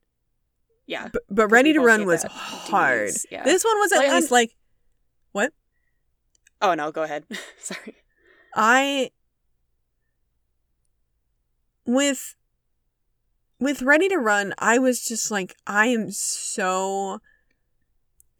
[0.87, 1.09] Yeah.
[1.13, 3.09] but, but Ready to Run was hard.
[3.09, 3.43] Ds, yeah.
[3.43, 4.55] This one was at Like, least like
[5.33, 5.53] what?
[6.63, 7.25] Oh no, go ahead.
[7.59, 7.97] Sorry.
[8.55, 9.11] I
[11.85, 12.37] with
[13.61, 17.21] with Ready to Run, I was just like, I am so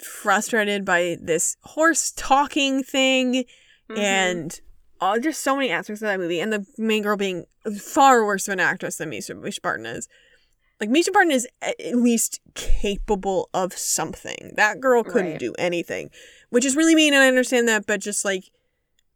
[0.03, 3.45] frustrated by this horse talking thing
[3.91, 3.99] Mhm.
[3.99, 4.61] and
[5.01, 6.41] uh, just so many aspects of that movie.
[6.41, 7.47] And the main girl being
[7.81, 10.09] far worse of an actress than Mischa, Mischa Barton is.
[10.81, 14.53] Like, Mischa Barton is at least capable of something.
[14.57, 15.41] That girl couldn't Right.
[15.41, 16.11] do anything,
[16.51, 18.45] which is really mean, and I understand that, but just like,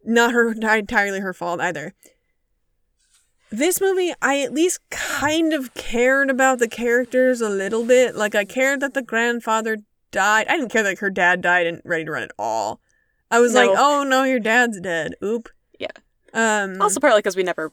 [0.04, 1.94] not her, not entirely her fault either.
[3.52, 8.16] This movie, I at least kind of cared about the characters a little bit.
[8.16, 9.76] Like, I cared that the grandfather
[10.10, 10.46] died.
[10.48, 12.80] I didn't care that her dad died and Ready to Run at all.
[13.30, 15.14] I was like, oh no, your dad's dead.
[15.22, 15.48] Oop.
[15.78, 15.88] Yeah.
[16.34, 17.70] Um, also partly because we never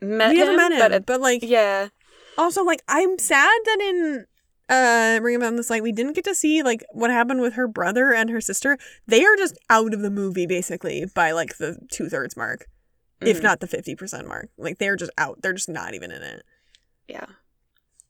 [0.00, 0.46] met we him.
[0.46, 1.88] never met him, But but, like, yeah,
[2.38, 4.26] also like, I'm sad that in
[4.68, 7.68] uh Ring About This Light we didn't get to see like what happened with her
[7.68, 8.78] brother and her sister.
[9.06, 12.66] They are just out of the movie basically by like the two thirds mark,
[13.20, 13.42] if Mhm.
[13.42, 14.48] not the fifty percent mark.
[14.58, 15.40] Like they're just out.
[15.42, 16.44] They're just not even in it.
[17.08, 17.26] yeah.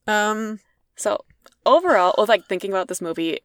[0.06, 0.60] Um,
[0.96, 1.24] So
[1.64, 3.40] overall, with like thinking about this movie,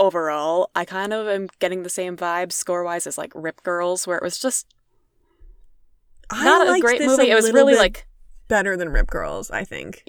[0.00, 4.06] overall, I kind of am getting the same vibes score wise as like Rip Girls,
[4.06, 4.66] where it was just
[6.32, 7.30] not a great this movie.
[7.30, 8.06] a It was really like
[8.48, 9.50] better than Rip Girls.
[9.50, 10.02] I think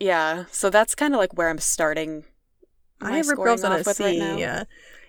[0.00, 0.44] yeah.
[0.50, 2.24] So that's kind of like where I'm starting.
[3.00, 4.64] I have Rip Girls on a right yeah,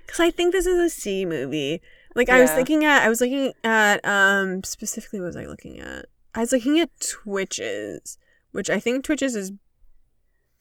[0.06, 1.82] because I think this is a C movie.
[2.16, 2.56] Like I was Yeah.
[2.56, 6.06] thinking at, I was looking at um specifically what was I looking at?
[6.34, 8.18] I was looking at Twitches,
[8.52, 9.52] which I think Twitches is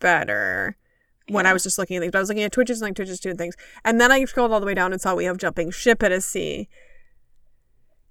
[0.01, 0.77] better.
[1.29, 2.97] When I was just looking at things, but I was looking at Twitches and like
[2.97, 5.39] Twitches doing things, and then I scrolled all the way down and saw we have
[5.39, 6.69] Jumping Ship at a C.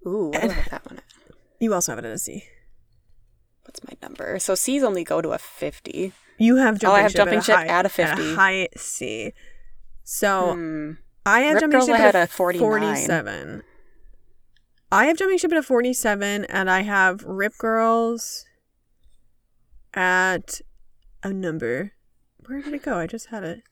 [0.08, 0.98] Ooh, I have that one?
[0.98, 1.04] At?
[1.60, 2.46] You also have it at a C.
[3.66, 4.40] What's my number?
[4.40, 6.12] So C's only go to a fifty.
[6.40, 8.34] You have Jumping Oh, I have Ship Jumping at a Ship high, at a 50.
[8.36, 9.34] high C.
[10.04, 10.92] So Hmm.
[11.26, 13.64] I have Rip Jumping Ship at a 47.
[14.92, 18.46] I have Jumping Ship at a 47, and I have Rip Girls
[19.94, 20.62] at
[21.24, 21.94] a number.
[22.46, 22.98] Where did it go?
[22.98, 23.64] I just had it.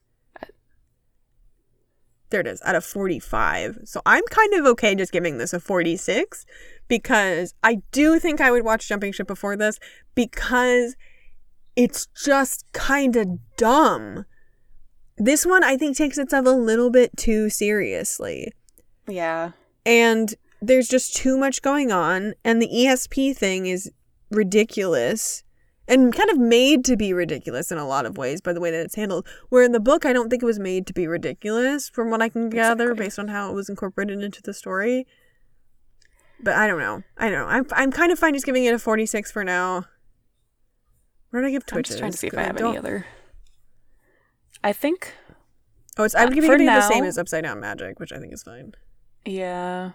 [2.30, 3.80] There it is, at a 45.
[3.84, 6.46] So I'm kind of okay just giving this a 46
[6.88, 9.80] because I do think I would watch Jumping Ship before this
[10.16, 10.96] because
[11.76, 13.28] it's just kind of
[13.58, 14.26] dumb.
[15.24, 18.52] This one, I think, takes itself a little bit too seriously.
[19.08, 19.52] Yeah.
[19.86, 22.34] And there's just too much going on.
[22.44, 23.92] And the ESP thing is
[24.32, 25.44] ridiculous
[25.88, 28.72] and kind of made to be ridiculous in a lot of ways by the way
[28.72, 29.28] that it's handled.
[29.50, 32.22] Where in the book, I don't think it was made to be ridiculous, from what
[32.22, 33.06] I can gather, Exactly.
[33.06, 35.06] based on how it was incorporated into the story.
[36.44, 37.04] But I don't know.
[37.18, 37.46] I don't know.
[37.46, 39.86] I'm, I'm kind of fine just giving it a 46 for now.
[41.30, 42.78] Where did I give I'm just trying to see if I I have don't- any
[42.80, 43.06] other.
[44.64, 45.14] I think
[45.98, 48.14] Oh, it's I'm Uh, giving for it the same now- as Upside Down Magic, which
[48.14, 48.74] I think is fine.
[49.26, 49.92] Yeah.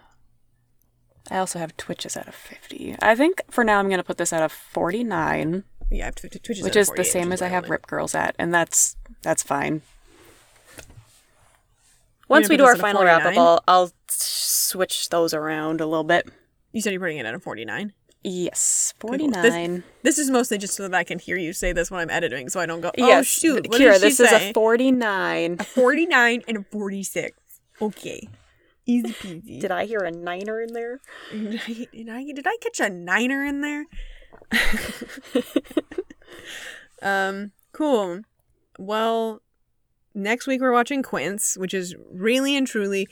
[1.31, 2.95] I also have Twitches out of 50.
[3.01, 6.15] I think for now I'm going to put this out of 49, Yeah, I have
[6.15, 7.69] Tw- Twitches, which is the same as I have.
[7.69, 9.81] Rip Girls at, and that's that's fine.
[12.29, 15.79] Once we do our this at a final wrap up, I'll, I'll switch those around
[15.81, 16.29] a little bit.
[16.73, 17.93] You said you're putting it at a 49.
[18.29, 19.11] Yes, cool.
[19.11, 19.83] 49.
[20.03, 22.49] This is mostly just so that I can hear you say this when I'm editing,
[22.49, 25.57] so I don't go, oh yes, shoot, what Kira, this is a 49.
[25.59, 27.37] a 49 and a 46.
[27.81, 28.27] Okay.
[28.85, 29.61] Easy peasy.
[29.61, 30.99] Did I hear a niner in there?
[31.31, 33.85] Did I, did I, did I catch a niner in there?
[37.01, 38.21] um, cool.
[38.77, 39.41] Well,
[40.13, 43.07] next week we're watching Quints, which is really and truly.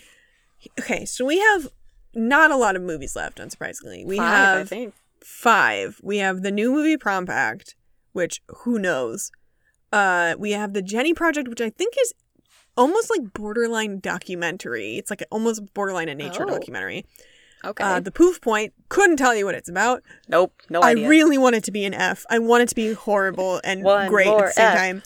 [0.77, 1.69] Okay, so we have
[2.13, 4.05] not a lot of movies left, unsurprisingly.
[4.05, 4.93] We Five, have I think.
[5.25, 5.99] Five.
[6.03, 7.75] We have the new movie Prom Pact,
[8.13, 9.31] which who knows.
[9.91, 12.13] Uh, we have the Jennie Project, which I think is
[12.77, 14.97] almost like borderline documentary.
[14.97, 16.51] It's like almost borderline a nature Oh.
[16.51, 17.05] documentary.
[17.63, 17.83] Okay.
[17.83, 20.03] Uh, the Poof Point couldn't tell you what it's about.
[20.29, 21.09] nope, no I idea.
[21.09, 22.23] really want it to be an F.
[22.29, 24.77] I want it to be horrible and One great at the same F.
[24.77, 25.03] time.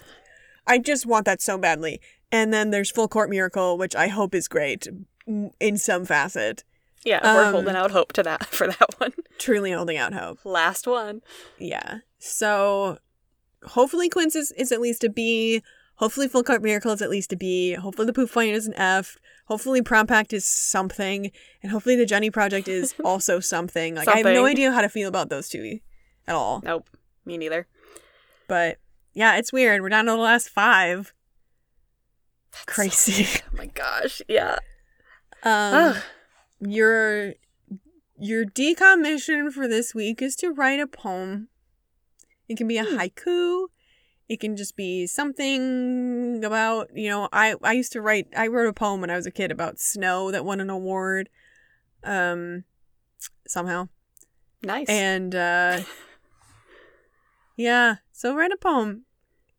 [0.67, 2.01] I just want that so badly.
[2.31, 4.85] And then there's Full Court Miracle, which I hope is great
[5.59, 6.63] in some facet.
[7.05, 9.13] Yeah, we're um, holding out hope to that for that one.
[9.37, 10.39] Truly holding out hope.
[10.43, 11.21] Last one.
[11.57, 11.99] Yeah.
[12.17, 12.99] So
[13.63, 15.61] hopefully Quints is, is at least a B.
[15.95, 17.73] Hopefully Full Court Miracle is at least a B.
[17.73, 19.17] Hopefully the Poof Point is an F.
[19.45, 21.31] Hopefully Prom Pact is something.
[21.61, 23.95] And hopefully the Jennie Project is also something.
[23.95, 25.79] Like I have no idea how to feel about those two
[26.27, 26.61] at all.
[26.63, 26.89] Nope,
[27.25, 27.67] me neither.
[28.47, 28.77] But
[29.13, 29.81] yeah, it's weird.
[29.81, 31.13] We're down to the last five.
[32.65, 33.41] Crazy.
[33.45, 34.59] Oh my gosh, yeah.
[35.41, 35.97] Um Ugh.
[36.61, 37.33] Your
[38.19, 41.47] your DCOM Mission for this week is to write a poem.
[42.47, 42.97] It can be a Hmm.
[42.97, 43.67] haiku.
[44.27, 48.67] It can just be something about, you know, I I used to write I wrote
[48.67, 51.29] a poem when I was a kid about snow that won an award.
[52.03, 52.65] Um
[53.47, 53.87] somehow.
[54.61, 54.89] nice.
[54.89, 55.79] And uh
[57.55, 59.05] yeah, so write a poem.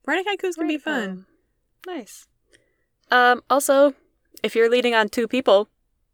[0.06, 1.26] Writing haikus can be fun.
[1.86, 2.26] nice.
[3.10, 3.94] Um, also,
[4.42, 5.68] if you're leading on two people,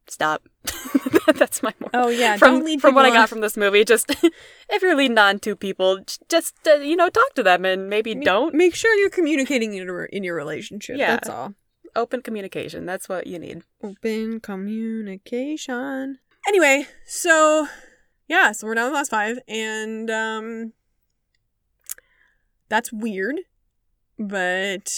[0.09, 0.49] stop.
[1.35, 2.07] That's my moral.
[2.07, 4.11] Oh yeah, from from what I got from this movie, just
[4.71, 8.15] if you're leading on two people, just uh, you know talk to them and maybe
[8.15, 10.97] Ma- don't make sure you're communicating in your in your relationship.
[10.99, 11.13] Yeah.
[11.13, 11.55] That's all.
[11.95, 12.87] open communication.
[12.87, 13.63] That's what you need.
[13.83, 16.19] Open communication.
[16.47, 17.67] Anyway, so
[18.29, 20.73] yeah, so we're down to the last five, and um,
[22.69, 23.37] that's weird,
[24.19, 24.93] but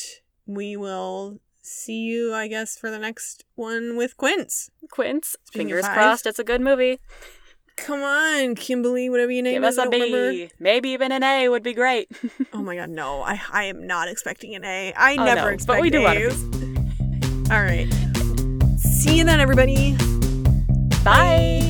[0.46, 1.38] we will
[1.68, 4.70] see you, I guess, for the next one with Quints.
[4.90, 6.98] Quints, Speaking fingers crossed, it's a good movie.
[7.76, 9.78] Come on, Kimberly, whatever your name Give is.
[9.78, 10.48] us I a remember.
[10.58, 12.10] Maybe even an A would be great.
[12.52, 13.22] Oh my god, no!
[13.22, 14.92] I I am not expecting an A.
[14.96, 16.42] I Oh, never no, expect but we do want a A's.
[17.52, 17.88] All right.
[18.78, 19.96] See you then, everybody.
[21.04, 21.67] Bye.